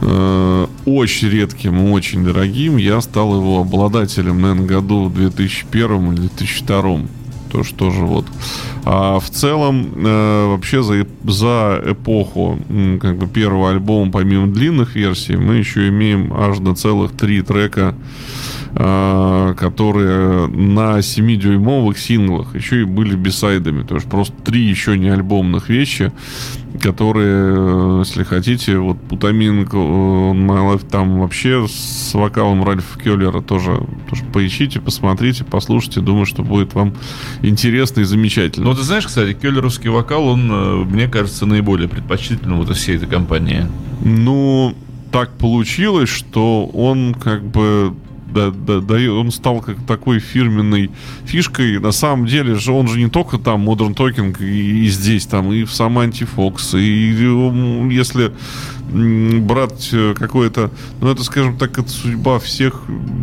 э, 0.02 0.68
очень 0.86 1.30
редким, 1.30 1.92
очень 1.92 2.24
дорогим. 2.24 2.78
Я 2.78 3.02
стал 3.02 3.36
его 3.36 3.62
обладателем, 3.62 4.42
наверное, 4.42 4.68
году 4.68 5.06
в 5.06 5.14
2001 5.14 6.14
или 6.14 6.22
2002. 6.22 7.00
Тоже, 7.52 7.74
тоже 7.74 8.02
вот. 8.02 8.26
А 8.84 9.20
в 9.20 9.30
целом, 9.30 9.92
э, 9.96 10.48
вообще 10.48 10.84
за, 10.84 11.08
за 11.24 11.82
эпоху 11.86 12.60
как 13.02 13.18
бы 13.18 13.28
первого 13.28 13.72
альбома, 13.72 14.12
помимо 14.12 14.48
длинных 14.48 14.96
версий, 14.96 15.36
мы 15.36 15.56
еще 15.56 15.88
имеем 15.90 16.34
аж 16.34 16.60
до 16.60 16.76
целых 16.76 17.14
три 17.14 17.42
трека, 17.42 17.96
э, 18.74 19.54
которые 19.58 20.48
на 20.48 21.00
7-дюймовых 21.00 21.98
синглах 21.98 22.56
еще 22.56 22.82
и 22.82 22.86
были 22.86 23.16
бисайдами. 23.16 23.84
То 23.84 23.96
есть 23.96 24.08
просто 24.08 24.36
три 24.44 24.62
еще 24.62 24.98
не 24.98 25.10
альбомных 25.10 25.70
вещи, 25.70 26.12
которые, 26.82 27.56
э, 27.58 28.00
если 28.06 28.24
хотите, 28.24 28.78
вот 28.78 29.00
Путамин, 29.02 29.62
э, 29.62 29.66
My 29.66 30.74
Life, 30.74 30.90
там 30.90 31.20
вообще 31.20 31.68
с 31.68 32.14
вокалом 32.14 32.64
Ральфа 32.64 33.00
Келлера 33.00 33.42
тоже, 33.42 33.82
тоже 34.10 34.24
поищите, 34.26 34.80
посмотрите, 34.80 35.44
послушайте. 35.44 36.02
Думаю, 36.02 36.26
что 36.26 36.44
будет 36.44 36.74
вам 36.74 36.94
интересно 37.42 38.02
и 38.02 38.04
замечательно. 38.04 38.68
Ну, 38.68 38.76
ты 38.76 38.84
знаешь, 38.84 39.06
кстати, 39.06 39.34
келлеровский 39.34 39.90
вокал, 39.90 40.28
он, 40.28 40.50
э, 40.52 40.76
мне 40.86 41.08
кажется, 41.08 41.46
наиболее 41.46 41.88
предпочтительным 41.88 42.60
вот 42.60 42.70
из 42.70 42.78
всей 42.78 42.98
этой 42.98 43.08
компании. 43.08 43.66
Ну, 44.04 44.76
так 45.12 45.32
получилось, 45.38 46.10
что 46.10 46.66
он 46.66 47.14
как 47.14 47.44
бы 47.44 47.94
да, 48.36 48.52
да, 48.52 48.82
да, 48.82 49.00
и 49.00 49.08
он 49.08 49.32
стал 49.32 49.62
как 49.62 49.78
такой 49.88 50.20
фирменной 50.20 50.92
фишкой. 51.26 51.80
На 51.80 51.94
самом 51.94 52.26
деле 52.26 52.56
же 52.56 52.74
он 52.74 52.88
же 52.88 53.00
не 53.00 53.10
только 53.10 53.38
там 53.38 53.68
Modern 53.68 53.96
Talking 53.96 54.36
и, 54.44 54.86
и 54.86 54.88
здесь, 54.90 55.26
там 55.26 55.54
и 55.54 55.64
в 55.64 55.74
Саманте 55.74 56.26
Фокс, 56.26 56.74
и 56.74 57.16
м, 57.24 57.90
если 57.90 58.34
брать 58.92 59.90
э, 59.92 60.14
какое-то, 60.18 60.72
ну 61.02 61.12
это, 61.12 61.24
скажем 61.24 61.58
так, 61.58 61.78
это 61.78 61.90
судьба 61.90 62.40
всех 62.40 62.82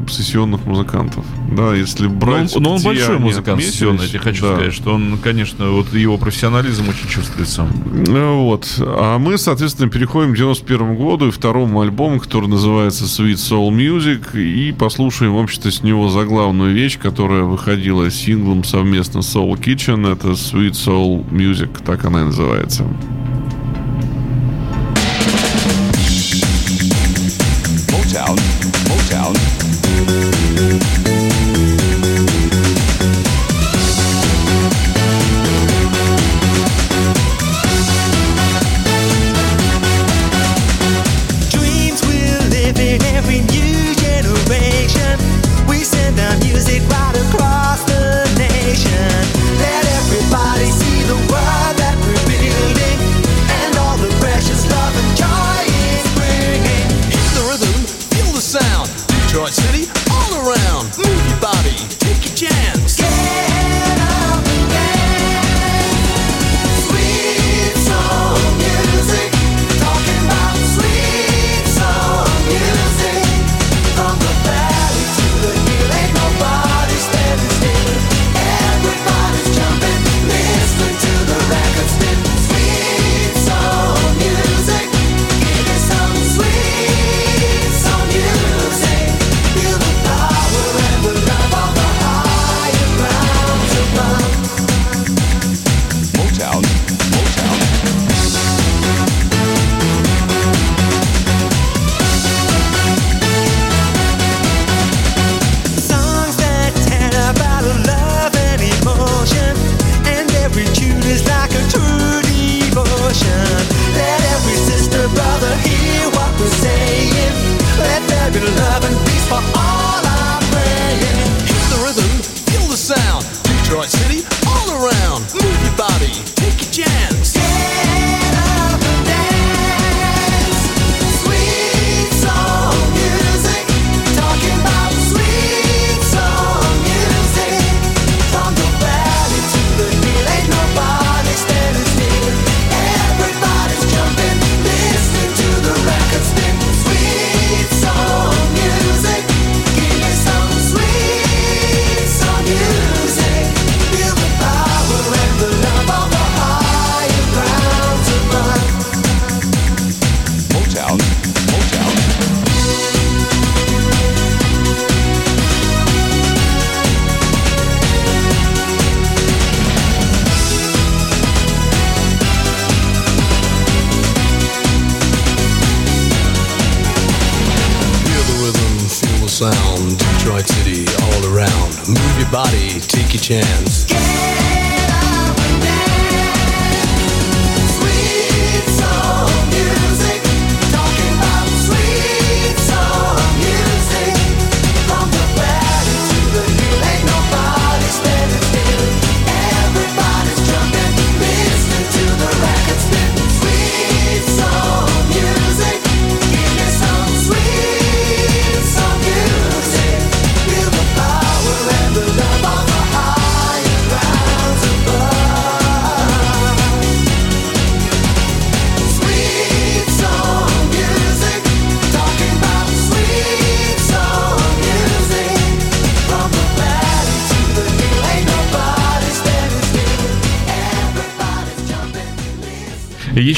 сессионных 0.09 0.65
музыкантов, 0.65 1.25
да, 1.51 1.75
если 1.75 2.07
Но 2.07 2.13
он, 2.13 2.19
брать. 2.19 2.57
но 2.57 2.73
он 2.73 2.79
где 2.79 2.89
большой 2.89 3.19
музыкант 3.19 3.49
отметились, 3.49 3.73
сессионный, 3.73 4.07
я 4.13 4.19
хочу 4.19 4.43
да. 4.43 4.55
сказать, 4.55 4.75
что 4.75 4.95
он, 4.95 5.19
конечно, 5.23 5.71
вот 5.71 5.93
его 5.93 6.19
профессионализм 6.19 6.89
очень 6.89 7.09
чувствуется. 7.09 7.67
Ну 7.93 8.45
Вот. 8.45 8.67
А 8.79 9.19
мы, 9.19 9.39
соответственно, 9.39 9.89
переходим 9.91 10.33
к 10.33 10.37
91 10.37 10.97
году 10.97 11.29
и 11.29 11.31
второму 11.31 11.81
альбому, 11.81 12.21
который 12.21 12.49
называется 12.49 13.05
Sweet 13.05 13.35
Soul 13.35 13.71
Music, 13.71 14.39
и 14.39 14.73
послушаем, 14.73 15.35
в 15.35 15.39
общем-то, 15.39 15.71
с 15.71 15.83
него 15.83 16.09
заглавную 16.09 16.75
вещь, 16.75 16.99
которая 16.99 17.45
выходила 17.45 18.11
синглом 18.11 18.65
совместно 18.65 19.23
с 19.23 19.35
Soul 19.35 19.55
Kitchen. 19.59 20.11
Это 20.11 20.29
Sweet 20.29 20.73
Soul 20.73 21.29
Music, 21.31 21.83
так 21.85 22.05
она 22.05 22.23
и 22.23 22.25
называется. 22.25 22.85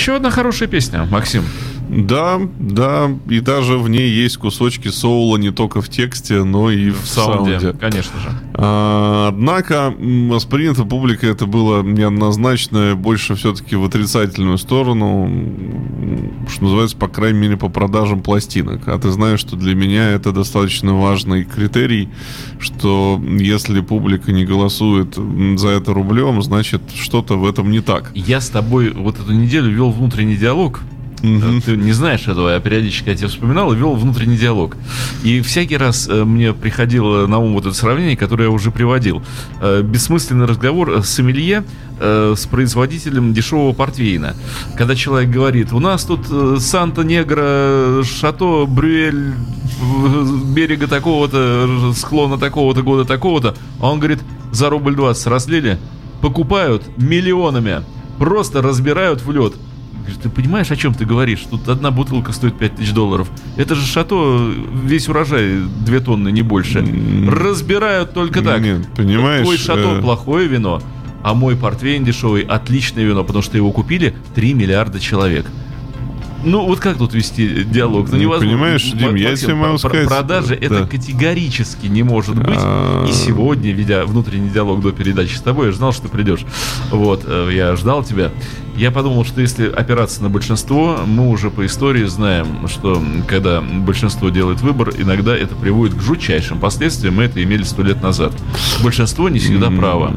Еще 0.05 0.17
одна 0.17 0.29
хорошая 0.29 0.69
песня, 0.69 1.07
Максим. 1.07 1.45
Да, 1.89 2.41
да, 2.59 3.11
и 3.29 3.41
даже 3.41 3.77
в 3.79 3.89
ней 3.89 4.11
есть 4.11 4.37
кусочки 4.39 4.89
соула 4.89 5.37
не 5.37 5.51
только 5.53 5.81
в 5.81 5.89
тексте, 5.89 6.43
но 6.45 6.71
и 6.71 6.91
в, 6.91 7.03
В 7.03 7.07
саунде, 7.09 7.61
саунде. 7.61 7.79
конечно 7.79 8.19
же. 8.21 8.29
А, 8.55 9.29
однако 9.29 9.95
воспринято 9.99 10.85
публикой 10.85 11.31
это 11.31 11.47
было 11.47 11.83
неоднозначно, 11.83 12.95
больше 12.97 13.35
все-таки 13.35 13.77
в 13.77 13.85
отрицательную 13.85 14.59
сторону, 14.59 15.31
что 16.49 16.65
называется, 16.65 16.97
по 16.97 17.09
крайней 17.09 17.39
мере, 17.41 17.57
по 17.57 17.69
продажам 17.69 18.23
пластинок. 18.23 18.89
А 18.89 18.99
ты 18.99 19.11
знаешь, 19.11 19.41
что 19.41 19.57
для 19.57 19.75
меня 19.75 20.11
это 20.11 20.33
достаточно 20.33 20.95
важный 20.95 21.45
критерий, 21.45 22.09
что 22.59 23.21
если 23.39 23.81
публика 23.81 24.33
не 24.33 24.45
голосует 24.45 25.17
за 25.59 25.69
это 25.69 25.93
рублем, 25.93 26.43
значит, 26.43 26.83
что-то 26.95 27.37
в 27.37 27.47
этом 27.47 27.71
не 27.71 27.81
так. 27.81 28.11
Я 28.15 28.41
с 28.41 28.49
тобой 28.49 28.91
вот 28.91 29.19
эту 29.21 29.33
неделю 29.33 29.71
вел 29.71 29.91
внутренний 29.91 30.37
диалог. 30.37 30.81
Мгм. 31.25 31.63
Ты 31.63 31.77
не 31.77 31.93
знаешь 31.93 32.29
этого, 32.29 32.51
я 32.51 32.61
периодически 32.61 33.09
о 33.09 33.15
тебе 33.15 33.29
вспоминал 33.29 33.73
и 33.73 33.77
вел 33.77 33.95
внутренний 33.95 34.37
диалог. 34.37 34.77
И 35.23 35.41
всякий 35.41 35.79
раз 35.79 36.07
э, 36.07 36.23
мне 36.25 36.53
приходило 36.53 37.27
на 37.27 37.39
ум 37.39 37.55
вот 37.55 37.65
это 37.65 37.75
сравнение, 37.75 38.15
которое 38.15 38.45
я 38.45 38.51
уже 38.51 38.71
приводил. 38.71 39.23
Э, 39.63 39.81
Бессмысленный 39.81 40.45
разговор 40.45 41.03
с 41.03 41.09
сомелье 41.09 41.65
э, 41.99 42.35
с 42.37 42.45
производителем 42.47 43.33
дешевого 43.33 43.73
портвейна. 43.73 44.37
Когда 44.77 44.95
человек 44.95 45.31
говорит, 45.31 45.73
у 45.73 45.81
нас 45.81 46.05
тут 46.05 46.27
Санта-Негра, 46.61 48.03
Шато, 48.05 48.67
Брюэль, 48.67 49.33
берега 50.55 50.89
такого-то, 50.89 51.95
склона 51.97 52.37
такого-то, 52.37 52.83
года 52.83 53.07
такого-то, 53.07 53.55
а 53.81 53.91
он 53.91 53.99
говорит, 53.99 54.21
за 54.53 54.69
рубль 54.69 54.95
20 54.95 55.27
разлили, 55.29 55.79
покупают 56.21 56.83
миллионами, 56.99 57.83
просто 58.19 58.61
разбирают 58.61 59.23
в 59.23 59.33
лед. 59.33 59.55
Говорит, 60.05 60.23
ты 60.23 60.29
понимаешь, 60.29 60.71
о 60.71 60.77
чем 60.77 60.93
ты 60.95 61.05
говоришь? 61.07 61.41
Тут 61.51 61.69
одна 61.69 61.91
бутылка 61.91 62.33
стоит 62.33 62.59
5000 62.59 62.93
долларов. 62.93 63.31
Это 63.57 63.75
же 63.75 63.87
шато, 63.87 64.53
весь 64.85 65.09
урожай 65.09 65.61
2 65.87 66.01
тонны, 66.01 66.31
не 66.31 66.43
больше. 66.43 66.81
М. 66.81 67.29
Разбирают 67.31 68.13
только 68.13 68.43
так. 68.43 68.61
Нет, 68.61 68.87
понимаешь, 68.97 69.45
Твой 69.45 69.57
шато 69.57 69.97
э, 69.99 70.01
плохое 70.03 70.47
вино, 70.47 70.83
а 71.23 71.33
мой 71.35 71.57
портвейн 71.57 72.05
дешевый 72.05 72.43
отличное 72.43 73.05
вино, 73.05 73.25
потому 73.25 73.43
что 73.43 73.57
его 73.57 73.73
купили 73.73 74.15
3 74.35 74.53
миллиарда 74.53 75.01
человек. 75.01 75.47
Ну, 76.47 76.67
вот 76.67 76.79
как 76.81 76.99
тут 76.99 77.15
вести 77.15 77.65
диалог? 77.65 78.09
Ну, 78.11 78.17
Ну, 78.17 78.21
невозможно. 78.23 78.51
понимаешь, 78.51 78.83
Дим, 78.83 79.15
я 79.15 79.31
Максим, 79.31 79.47
тебе 79.47 79.55
могу 79.57 79.79
сказать, 79.79 80.07
Продажи 80.07 80.49
да. 80.61 80.67
это 80.67 80.87
категорически 80.87 81.87
не 81.87 82.03
может 82.03 82.37
быть. 82.37 82.59
А. 82.59 83.07
И 83.09 83.13
сегодня, 83.13 83.73
ведя 83.73 84.05
внутренний 84.05 84.51
диалог 84.51 84.83
до 84.83 84.93
передачи 84.93 85.37
с 85.37 85.41
тобой, 85.41 85.69
я 85.69 85.73
ж 85.73 85.77
знал, 85.77 85.93
что 85.95 86.03
ты 86.03 86.09
придешь. 86.11 86.41
Вот, 86.91 87.23
э, 87.27 87.49
я 87.55 87.75
ждал 87.77 88.05
тебя. 88.05 88.31
Я 88.77 88.91
подумал, 88.91 89.25
что 89.25 89.41
если 89.41 89.69
опираться 89.69 90.23
на 90.23 90.29
большинство, 90.29 90.99
мы 91.07 91.29
уже 91.31 91.51
по 91.51 91.65
истории 91.65 92.05
знаем, 92.05 92.67
что 92.67 93.01
когда 93.29 93.61
большинство 93.61 94.31
делает 94.31 94.63
выбор, 94.63 94.91
иногда 94.99 95.37
это 95.37 95.55
приводит 95.55 95.97
к 95.97 96.01
жутчайшим 96.03 96.59
последствиям. 96.59 97.15
Мы 97.15 97.25
это 97.25 97.43
имели 97.43 97.63
сто 97.63 97.83
лет 97.83 98.03
назад. 98.03 98.33
Большинство 98.83 99.29
не 99.29 99.39
всегда 99.39 99.71
право. 99.71 100.13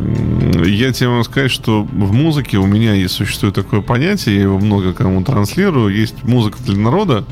Я 0.65 0.91
тебе 0.91 1.09
могу 1.09 1.23
сказать, 1.23 1.51
что 1.51 1.83
в 1.83 2.13
музыке 2.13 2.57
у 2.57 2.65
меня 2.65 2.93
есть 2.93 3.13
существует 3.13 3.53
такое 3.53 3.81
понятие, 3.81 4.35
я 4.35 4.41
его 4.43 4.57
много 4.57 4.93
кому 4.93 5.23
транслирую. 5.23 5.95
Есть 5.95 6.23
музыка 6.23 6.57
для 6.65 6.77
народа, 6.77 7.25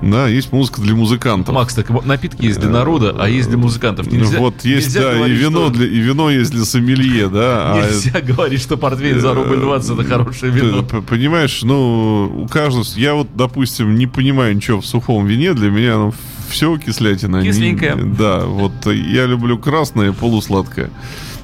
да, 0.00 0.26
есть 0.26 0.52
музыка 0.52 0.80
для 0.80 0.94
музыкантов. 0.94 1.54
Макс, 1.54 1.74
так 1.74 1.90
напитки 2.04 2.46
есть 2.46 2.60
для 2.60 2.70
народа, 2.70 3.14
а 3.18 3.28
есть 3.28 3.48
для 3.48 3.58
музыкантов. 3.58 4.06
Ну, 4.10 4.18
Нельзя, 4.18 4.38
вот 4.38 4.64
есть, 4.64 4.88
нельзя 4.88 5.00
да, 5.02 5.12
и 5.12 5.16
говорить, 5.16 5.38
вино, 5.38 5.64
что- 5.66 5.70
для, 5.74 5.86
и 5.86 5.98
вино 5.98 6.30
есть 6.30 6.50
для 6.50 6.64
сомелье, 6.64 7.28
да. 7.28 7.74
а 7.74 7.82
Нельзя 7.82 8.20
говорить, 8.20 8.60
что 8.62 8.76
портвейн 8.76 9.20
за 9.20 9.34
рубль 9.34 9.58
20 9.58 9.90
это 9.90 10.04
хорошее 10.04 10.52
Ты 10.52 10.61
вино. 10.66 11.02
понимаешь, 11.02 11.62
ну, 11.62 12.44
у 12.44 12.48
каждого... 12.48 12.84
Я 12.96 13.14
вот, 13.14 13.28
допустим, 13.34 13.94
не 13.96 14.06
понимаю 14.06 14.54
ничего 14.56 14.80
в 14.80 14.86
сухом 14.86 15.26
вине. 15.26 15.54
Для 15.54 15.70
меня 15.70 15.94
оно 15.94 16.12
все 16.48 16.76
кислятина. 16.78 17.38
Не- 17.42 17.48
Кисленькое. 17.48 17.94
да, 17.96 18.44
вот 18.44 18.72
я 18.86 19.26
люблю 19.26 19.58
красное, 19.58 20.12
полусладкое. 20.12 20.90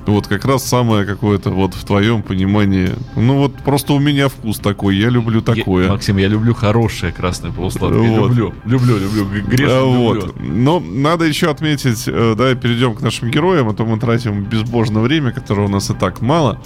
Вот 0.06 0.26
как 0.26 0.46
раз 0.46 0.64
самое 0.64 1.04
какое-то 1.04 1.50
вот 1.50 1.74
в 1.74 1.84
твоем 1.84 2.22
понимании. 2.22 2.92
Ну 3.14 3.36
вот 3.36 3.54
просто 3.56 3.92
у 3.92 3.98
меня 3.98 4.28
вкус 4.30 4.58
такой, 4.58 4.96
я 4.96 5.10
люблю 5.10 5.42
такое. 5.42 5.84
Я- 5.84 5.90
Максим, 5.92 6.16
я 6.16 6.28
люблю 6.28 6.54
хорошее 6.54 7.12
красное 7.12 7.50
полусладкое. 7.52 8.08
Вот. 8.18 8.30
Люблю, 8.30 8.54
люблю, 8.64 8.96
люблю. 8.98 9.42
Грешно 9.46 9.76
А, 9.76 9.84
люблю. 9.84 10.22
вот. 10.22 10.34
Но 10.40 10.80
надо 10.80 11.26
еще 11.26 11.50
отметить, 11.50 12.04
э, 12.06 12.34
да, 12.38 12.54
перейдем 12.54 12.94
к 12.94 13.02
нашим 13.02 13.30
героям, 13.30 13.68
а 13.68 13.74
то 13.74 13.84
мы 13.84 13.98
тратим 13.98 14.44
безбожное 14.44 15.02
время, 15.02 15.30
которого 15.30 15.66
у 15.66 15.68
нас 15.68 15.90
и 15.90 15.94
так 15.94 16.22
мало. 16.22 16.58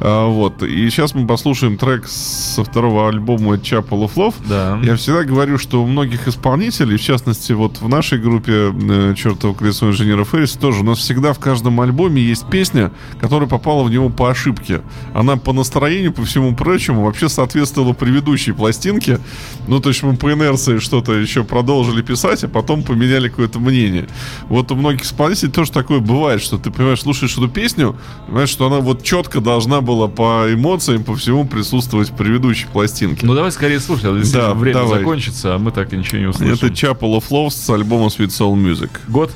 А, 0.00 0.26
вот. 0.26 0.62
И 0.62 0.90
сейчас 0.90 1.14
мы 1.14 1.26
послушаем 1.26 1.76
трек 1.76 2.06
со 2.06 2.64
второго 2.64 3.08
альбома 3.08 3.54
Chapel 3.54 4.04
of 4.04 4.14
Love. 4.14 4.34
Да. 4.48 4.78
Я 4.82 4.96
всегда 4.96 5.24
говорю, 5.24 5.58
что 5.58 5.82
у 5.82 5.86
многих 5.86 6.28
исполнителей, 6.28 6.96
в 6.96 7.02
частности, 7.02 7.52
вот 7.52 7.80
в 7.80 7.88
нашей 7.88 8.18
группе 8.18 8.72
э, 8.72 9.14
«Чертово 9.16 9.54
колесо 9.54 9.88
инженера 9.88 10.24
Феррис» 10.24 10.52
тоже, 10.52 10.80
у 10.80 10.84
нас 10.84 10.98
всегда 10.98 11.32
в 11.32 11.38
каждом 11.38 11.80
альбоме 11.80 12.22
есть 12.22 12.48
песня, 12.48 12.92
которая 13.20 13.48
попала 13.48 13.82
в 13.84 13.90
него 13.90 14.08
по 14.08 14.30
ошибке. 14.30 14.82
Она 15.14 15.36
по 15.36 15.52
настроению, 15.52 16.12
по 16.12 16.24
всему 16.24 16.54
прочему, 16.54 17.04
вообще 17.04 17.28
соответствовала 17.28 17.92
предыдущей 17.92 18.52
пластинке. 18.52 19.18
Ну, 19.66 19.80
то 19.80 19.88
есть 19.90 20.02
мы 20.02 20.16
по 20.16 20.32
инерции 20.32 20.78
что-то 20.78 21.14
еще 21.14 21.44
продолжили 21.44 22.02
писать, 22.02 22.44
а 22.44 22.48
потом 22.48 22.82
поменяли 22.82 23.28
какое-то 23.28 23.58
мнение. 23.58 24.08
Вот 24.48 24.70
у 24.72 24.74
многих 24.74 25.04
исполнителей 25.04 25.50
тоже 25.50 25.72
такое 25.72 26.00
бывает, 26.00 26.42
что 26.42 26.58
ты, 26.58 26.70
понимаешь, 26.70 27.00
слушаешь 27.00 27.36
эту 27.36 27.48
песню, 27.48 27.96
понимаешь, 28.26 28.50
что 28.50 28.66
она 28.66 28.80
вот 28.80 29.02
четко 29.02 29.40
должна 29.40 29.80
была 29.86 30.08
по 30.08 30.44
эмоциям, 30.52 31.02
по 31.04 31.16
всему 31.16 31.46
присутствовать 31.46 32.10
в 32.10 32.14
предыдущей 32.14 32.66
пластинке. 32.66 33.24
Ну 33.24 33.34
давай 33.34 33.50
скорее 33.52 33.80
слушай, 33.80 34.10
а 34.10 34.22
Да, 34.32 34.52
время 34.52 34.80
давай. 34.80 34.98
закончится, 34.98 35.54
а 35.54 35.58
мы 35.58 35.70
так 35.70 35.92
и 35.92 35.96
ничего 35.96 36.18
не 36.18 36.26
услышим. 36.26 36.52
Это 36.54 36.66
Chapel 36.66 37.16
of 37.18 37.24
Love 37.30 37.50
с 37.50 37.70
альбома 37.70 38.06
Sweet 38.08 38.28
Soul 38.28 38.54
Music. 38.56 38.90
Год? 39.08 39.32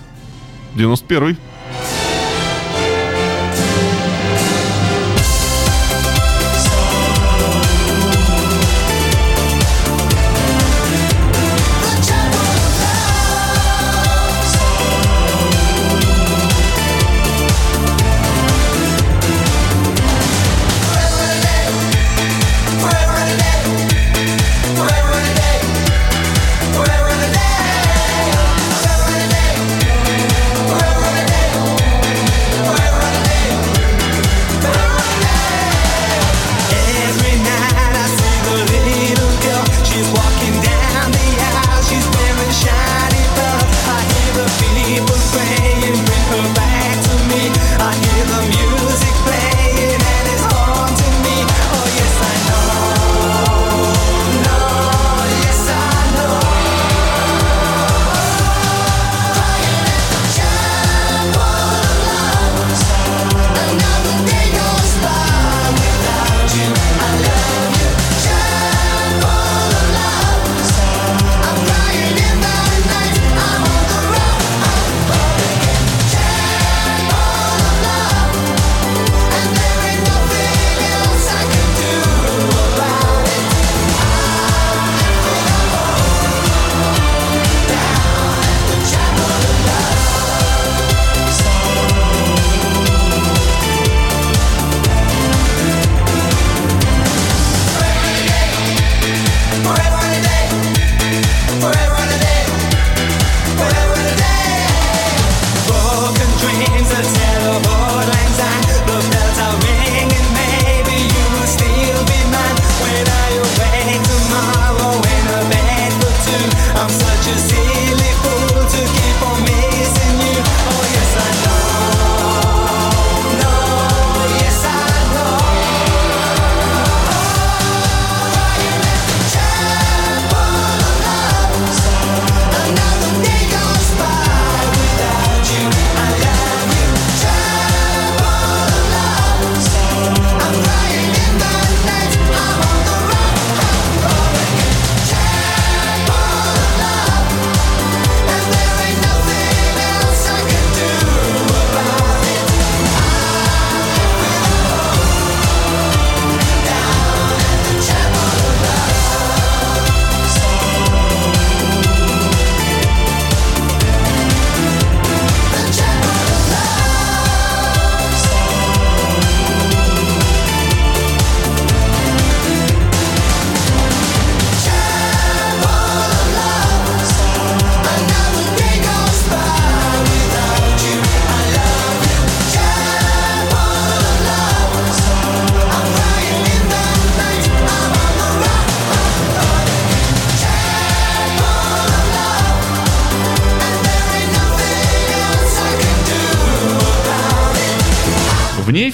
91 0.75 1.39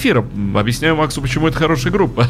эфира 0.07 0.25
объясняю 0.55 0.95
Максу, 0.95 1.21
почему 1.21 1.47
это 1.47 1.57
хорошая 1.57 1.91
группа. 1.91 2.27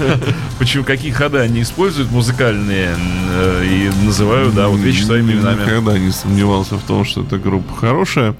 Почему, 0.58 0.84
какие 0.84 1.10
ходы 1.10 1.38
они 1.38 1.62
используют 1.62 2.10
музыкальные 2.10 2.94
э, 3.32 3.64
и 3.64 4.04
называю, 4.04 4.52
да, 4.52 4.68
вот 4.68 4.80
вещи 4.80 5.02
своими 5.02 5.32
именами. 5.32 5.62
Никогда 5.62 5.98
не 5.98 6.10
сомневался 6.10 6.76
в 6.76 6.82
том, 6.82 7.04
что 7.04 7.22
эта 7.22 7.38
группа 7.38 7.74
хорошая. 7.74 8.34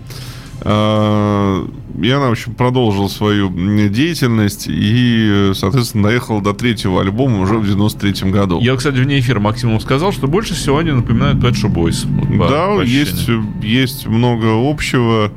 А, 0.62 1.66
Я, 2.00 2.18
в 2.18 2.30
общем, 2.30 2.54
продолжил 2.54 3.08
свою 3.08 3.50
деятельность 3.88 4.66
и, 4.68 5.52
соответственно, 5.54 6.04
доехал 6.04 6.40
до 6.40 6.54
третьего 6.54 7.00
альбома 7.00 7.40
уже 7.40 7.54
в 7.58 7.64
93-м 7.64 8.30
году. 8.30 8.60
Я, 8.60 8.74
кстати, 8.76 8.96
вне 8.96 9.18
эфира 9.20 9.38
Максимум 9.40 9.80
сказал, 9.80 10.12
что 10.12 10.26
больше 10.26 10.54
всего 10.54 10.78
они 10.78 10.92
напоминают 10.92 11.38
Pet 11.38 11.52
Shop 11.52 11.72
Boys. 11.72 12.06
Вот 12.36 12.48
Да, 12.50 12.68
по 12.76 12.82
есть, 12.82 13.14
ощущениям. 13.14 13.60
есть 13.60 14.06
много 14.06 14.46
общего. 14.70 15.30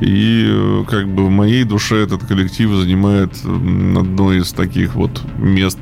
И 0.00 0.46
э, 0.48 0.84
как 0.88 1.08
бы 1.08 1.26
в 1.26 1.30
моей 1.30 1.64
душе 1.64 1.96
этот 1.96 2.24
коллектив 2.24 2.70
занимает 2.72 3.32
одно 3.44 4.32
из 4.32 4.52
таких 4.52 4.94
вот 4.94 5.22
мест. 5.38 5.78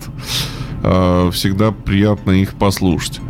А, 0.83 1.31
Всегда 1.31 1.73
приятно 1.73 2.31
их 2.33 2.55
послушать. 2.55 3.21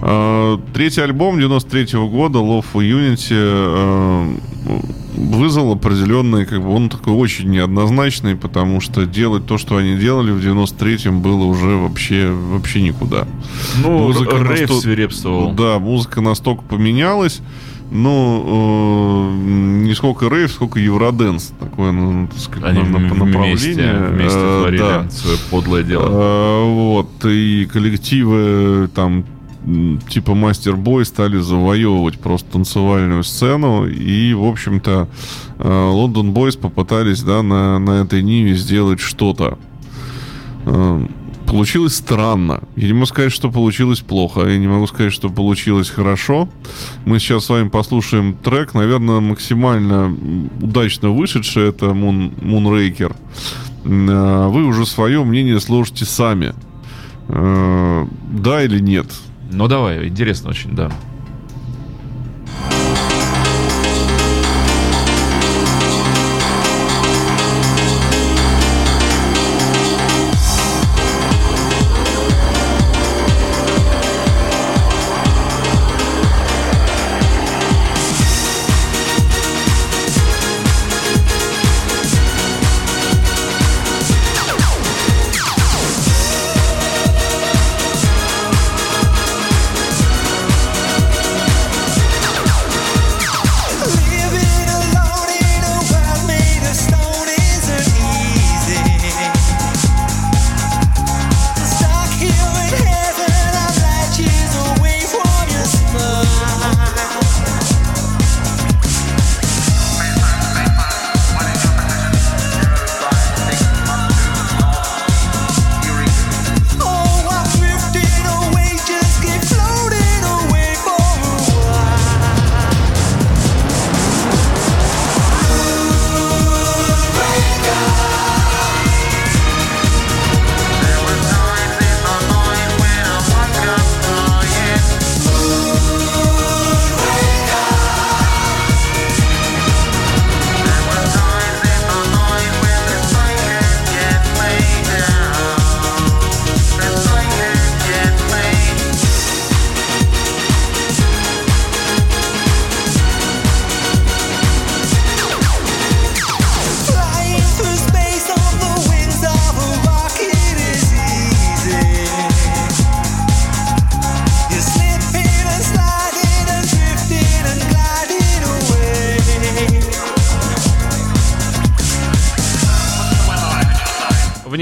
А, 0.00 0.58
Третий 0.74 1.00
альбом 1.00 1.38
93 1.38 1.98
года 2.08 2.38
Love 2.40 2.64
for 2.72 2.82
Unity 2.82 3.28
э, 3.30 4.34
вызвал 5.16 5.72
определенный, 5.72 6.44
как 6.46 6.60
бы 6.62 6.70
он 6.74 6.88
такой 6.88 7.12
очень 7.14 7.48
неоднозначный, 7.50 8.34
потому 8.36 8.80
что 8.80 9.06
делать 9.06 9.46
то, 9.46 9.58
что 9.58 9.76
они 9.76 9.96
делали 9.96 10.32
в 10.32 10.38
93-м, 10.44 11.20
было 11.22 11.44
уже 11.44 11.76
вообще, 11.76 12.30
вообще 12.32 12.82
никуда. 12.82 13.26
Ну, 13.82 13.98
Музыка 14.08 14.36
р- 14.36 14.50
рейв 14.50 14.70
насто- 14.70 14.80
свирепствовал. 14.80 15.52
Да, 15.52 15.78
музыка 15.78 16.20
настолько 16.20 16.62
поменялась. 16.62 17.40
Ну, 17.90 19.30
э, 19.30 19.84
не 19.86 19.94
сколько 19.94 20.28
рейв, 20.28 20.50
сколько 20.50 20.80
евроденс. 20.80 21.52
Такое, 21.60 21.92
ну, 21.92 22.26
так 22.26 22.38
сказать, 22.38 22.70
Они 22.70 22.80
на- 22.82 22.98
на- 22.98 22.98
вместе, 22.98 23.18
направление. 23.24 24.06
вместе 24.10 24.38
Э, 24.40 24.58
творили 24.60 24.78
да. 24.80 25.10
свое 25.10 25.36
подлое 25.50 25.82
дело. 25.84 26.08
Э, 26.10 26.64
Вот, 26.74 27.24
и 27.24 27.66
коллективы 27.72 28.88
там 28.94 29.24
типа 30.08 30.34
Мастер 30.34 30.76
Бой 30.76 31.04
стали 31.06 31.38
завоевывать 31.38 32.18
просто 32.18 32.50
танцевальную 32.52 33.22
сцену. 33.24 33.86
И, 33.86 34.34
в 34.34 34.44
общем-то, 34.44 35.08
Лондон 35.58 36.32
Бойс 36.32 36.56
попытались, 36.56 37.22
да, 37.22 37.42
на, 37.42 37.78
на 37.78 38.02
этой 38.02 38.22
ниве 38.22 38.54
сделать 38.56 39.00
что-то. 39.00 39.56
Получилось 41.54 41.94
странно. 41.94 42.64
Я 42.74 42.88
не 42.88 42.94
могу 42.94 43.06
сказать, 43.06 43.30
что 43.32 43.48
получилось 43.48 44.00
плохо. 44.00 44.40
Я 44.40 44.58
не 44.58 44.66
могу 44.66 44.88
сказать, 44.88 45.12
что 45.12 45.28
получилось 45.28 45.88
хорошо. 45.88 46.48
Мы 47.04 47.20
сейчас 47.20 47.44
с 47.44 47.48
вами 47.48 47.68
послушаем 47.68 48.34
трек, 48.34 48.74
наверное, 48.74 49.20
максимально 49.20 50.12
удачно 50.60 51.10
вышедший. 51.10 51.68
Это 51.68 51.86
Moon, 51.86 52.34
Moonraker. 52.40 53.14
А 53.84 54.48
Вы 54.48 54.64
уже 54.64 54.84
свое 54.84 55.22
мнение 55.22 55.60
сложите 55.60 56.04
сами. 56.04 56.54
Э, 57.28 58.04
Да 58.32 58.60
или 58.64 58.80
нет? 58.80 59.06
Ну 59.52 59.68
давай, 59.68 60.08
интересно 60.08 60.50
очень, 60.50 60.74
да. 60.74 60.90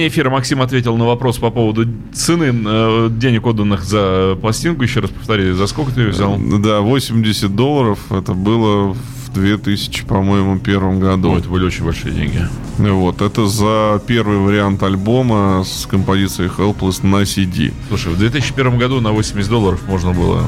Вне 0.02 0.08
эфира 0.08 0.30
Максим 0.30 0.60
ответил 0.60 0.96
на 0.96 1.06
вопрос 1.06 1.38
по 1.38 1.50
поводу 1.50 1.86
цены 2.12 2.52
э, 2.52 3.08
денег, 3.08 3.46
отданных 3.46 3.84
за 3.84 4.36
пластинку. 4.40 4.82
Еще 4.82 4.98
раз 4.98 5.10
повтори, 5.10 5.52
за 5.52 5.68
сколько 5.68 5.92
ты 5.92 6.00
ее 6.00 6.08
взял? 6.08 6.36
Да, 6.58 6.80
80 6.80 7.54
долларов. 7.54 8.00
Это 8.10 8.34
было 8.34 8.94
в 8.94 9.32
2000, 9.32 10.04
по-моему, 10.06 10.58
первом 10.58 10.98
году. 10.98 11.30
Ну, 11.30 11.38
это 11.38 11.48
были 11.48 11.64
очень 11.64 11.84
большие 11.84 12.12
деньги. 12.12 12.40
Вот, 12.78 13.22
это 13.22 13.46
за 13.46 14.02
первый 14.04 14.38
вариант 14.38 14.82
альбома 14.82 15.62
с 15.64 15.86
композицией 15.86 16.50
Helpless 16.50 17.06
на 17.06 17.22
CD. 17.22 17.72
Слушай, 17.86 18.12
в 18.12 18.18
2001 18.18 18.78
году 18.78 19.00
на 19.00 19.12
80 19.12 19.48
долларов 19.48 19.82
можно 19.86 20.12
было 20.12 20.42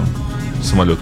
самолет. 0.64 0.98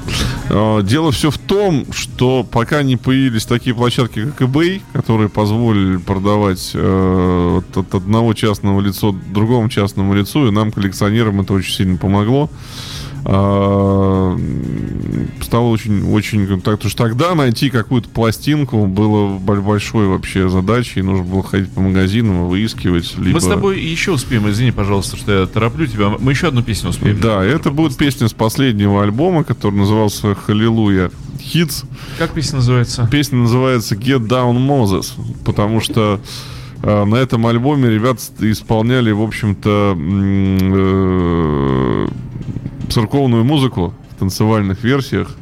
А, 0.50 0.82
Дело 0.82 1.12
все 1.12 1.30
в 1.30 1.38
том, 1.38 1.86
что 1.92 2.44
пока 2.44 2.82
не 2.82 2.96
появились 2.96 3.46
такие 3.46 3.74
площадки, 3.74 4.26
как 4.26 4.48
eBay, 4.48 4.82
которые 4.92 5.28
позволили 5.28 5.96
продавать 5.96 6.72
э, 6.74 7.60
от 7.74 7.94
одного 7.94 8.34
частного 8.34 8.80
лица 8.80 9.12
другому 9.32 9.68
частному 9.68 10.14
лицу, 10.14 10.48
и 10.48 10.50
нам, 10.50 10.72
коллекционерам, 10.72 11.40
это 11.40 11.52
очень 11.54 11.72
сильно 11.72 11.96
помогло. 11.96 12.50
А, 13.24 14.36
стало 15.40 15.68
очень, 15.68 16.12
очень, 16.12 16.46
так, 16.60 16.74
потому 16.76 16.90
что 16.90 17.04
тогда 17.04 17.34
найти 17.34 17.70
какую-то 17.70 18.08
пластинку 18.08 18.86
было 18.86 19.38
боль- 19.38 19.60
большой 19.60 20.08
вообще 20.08 20.48
задачей, 20.48 21.02
нужно 21.02 21.24
было 21.24 21.42
ходить 21.42 21.70
по 21.70 21.80
магазинам 21.80 22.46
и 22.46 22.48
выискивать. 22.48 23.16
Либо... 23.16 23.34
Мы 23.34 23.40
с 23.40 23.46
тобой 23.46 23.80
еще 23.80 24.12
успеем, 24.12 24.48
извини, 24.50 24.72
пожалуйста, 24.72 25.16
что 25.16 25.32
я 25.40 25.46
тороплю 25.46 25.86
тебя. 25.86 26.08
Мы 26.18 26.32
еще 26.32 26.48
одну 26.48 26.62
песню 26.62 26.90
успеем. 26.90 27.20
Да, 27.20 27.44
это 27.44 27.70
будет 27.70 27.96
песня 27.96 28.26
с 28.28 28.32
последнего 28.32 29.02
альбома, 29.02 29.44
который 29.44 29.74
назывался 29.74 30.34
«Халилуя 30.34 31.10
Hits». 31.38 31.84
Как 32.18 32.32
песня 32.32 32.56
называется? 32.56 33.08
Песня 33.10 33.38
называется 33.38 33.94
Get 33.94 34.26
Down 34.26 34.56
Moses, 34.56 35.12
потому 35.44 35.80
что 35.80 36.20
э, 36.82 37.04
на 37.04 37.16
этом 37.16 37.46
альбоме 37.46 37.88
ребята 37.88 38.20
исполняли, 38.40 39.12
в 39.12 39.22
общем-то, 39.22 39.96
э, 40.72 42.08
церковную 42.92 43.44
музыку 43.44 43.94
в 44.10 44.18
танцевальных 44.18 44.84
версиях. 44.84 45.36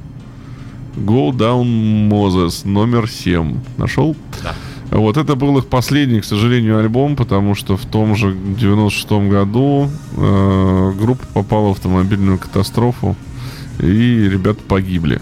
Go 0.96 1.30
Down 1.30 2.08
Moses 2.08 2.66
номер 2.66 3.08
7. 3.08 3.58
Нашел? 3.76 4.16
Да. 4.42 4.54
Вот 4.90 5.16
это 5.16 5.36
был 5.36 5.58
их 5.58 5.66
последний, 5.66 6.20
к 6.20 6.24
сожалению, 6.24 6.78
альбом, 6.78 7.14
потому 7.14 7.54
что 7.54 7.76
в 7.76 7.86
том 7.86 8.16
же 8.16 8.32
96-м 8.34 9.28
году 9.28 9.88
э, 10.16 10.92
группа 10.98 11.24
попала 11.32 11.68
в 11.68 11.72
автомобильную 11.72 12.38
катастрофу, 12.38 13.16
и 13.78 14.28
ребята 14.28 14.60
погибли. 14.66 15.20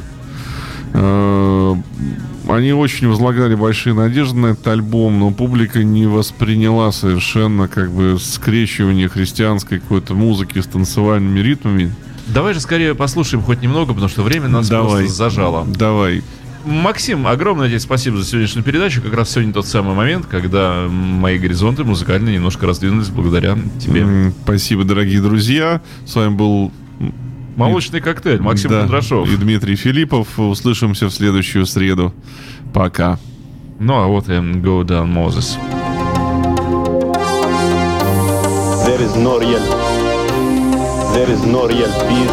Э, 0.94 1.74
Они 2.48 2.72
очень 2.72 3.08
возлагали 3.08 3.54
большие 3.54 3.94
надежды 3.94 4.38
на 4.38 4.46
этот 4.48 4.66
альбом, 4.68 5.18
но 5.18 5.30
публика 5.30 5.84
не 5.84 6.06
восприняла 6.06 6.90
совершенно 6.92 7.68
как 7.68 7.90
бы 7.90 8.16
скрещивание 8.18 9.08
христианской 9.08 9.80
какой-то 9.80 10.14
музыки 10.14 10.58
с 10.58 10.66
танцевальными 10.66 11.40
ритмами. 11.40 11.94
Давай 12.28 12.54
же 12.54 12.60
скорее 12.60 12.94
послушаем 12.94 13.42
хоть 13.42 13.62
немного, 13.62 13.92
потому 13.92 14.08
что 14.08 14.22
время 14.22 14.48
нас 14.48 14.68
Давай. 14.68 15.04
просто 15.04 15.16
зажало. 15.16 15.66
Давай. 15.66 16.22
Максим, 16.64 17.26
огромное 17.26 17.68
тебе 17.68 17.80
спасибо 17.80 18.18
за 18.18 18.24
сегодняшнюю 18.26 18.64
передачу. 18.64 19.00
Как 19.00 19.14
раз 19.14 19.30
сегодня 19.30 19.52
тот 19.52 19.66
самый 19.66 19.94
момент, 19.94 20.26
когда 20.26 20.86
мои 20.88 21.38
горизонты 21.38 21.84
музыкальные 21.84 22.34
немножко 22.34 22.66
раздвинулись 22.66 23.08
благодаря 23.08 23.56
тебе. 23.80 24.32
Спасибо, 24.44 24.84
дорогие 24.84 25.22
друзья. 25.22 25.80
С 26.04 26.14
вами 26.14 26.34
был 26.34 26.72
Молочный 27.56 28.00
коктейль, 28.00 28.40
Максим 28.40 28.70
да, 28.70 28.80
Кондрашов. 28.82 29.28
и 29.28 29.36
Дмитрий 29.36 29.74
Филиппов. 29.74 30.38
Услышимся 30.38 31.06
в 31.06 31.10
следующую 31.10 31.66
среду. 31.66 32.14
Пока. 32.72 33.18
Ну 33.80 33.94
а 33.94 34.06
вот 34.06 34.28
и 34.28 34.32
Go 34.32 34.82
Down 34.84 35.12
Moses. 35.12 35.56
There 38.86 39.00
is 39.00 39.16
no 39.16 39.40
real. 39.40 39.87
There 41.18 41.30
is 41.30 41.44
no 41.44 41.66
real 41.66 41.92
peace. 42.06 42.30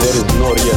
There 0.00 0.16
is 0.20 0.24
no 0.34 0.52
real 0.52 0.73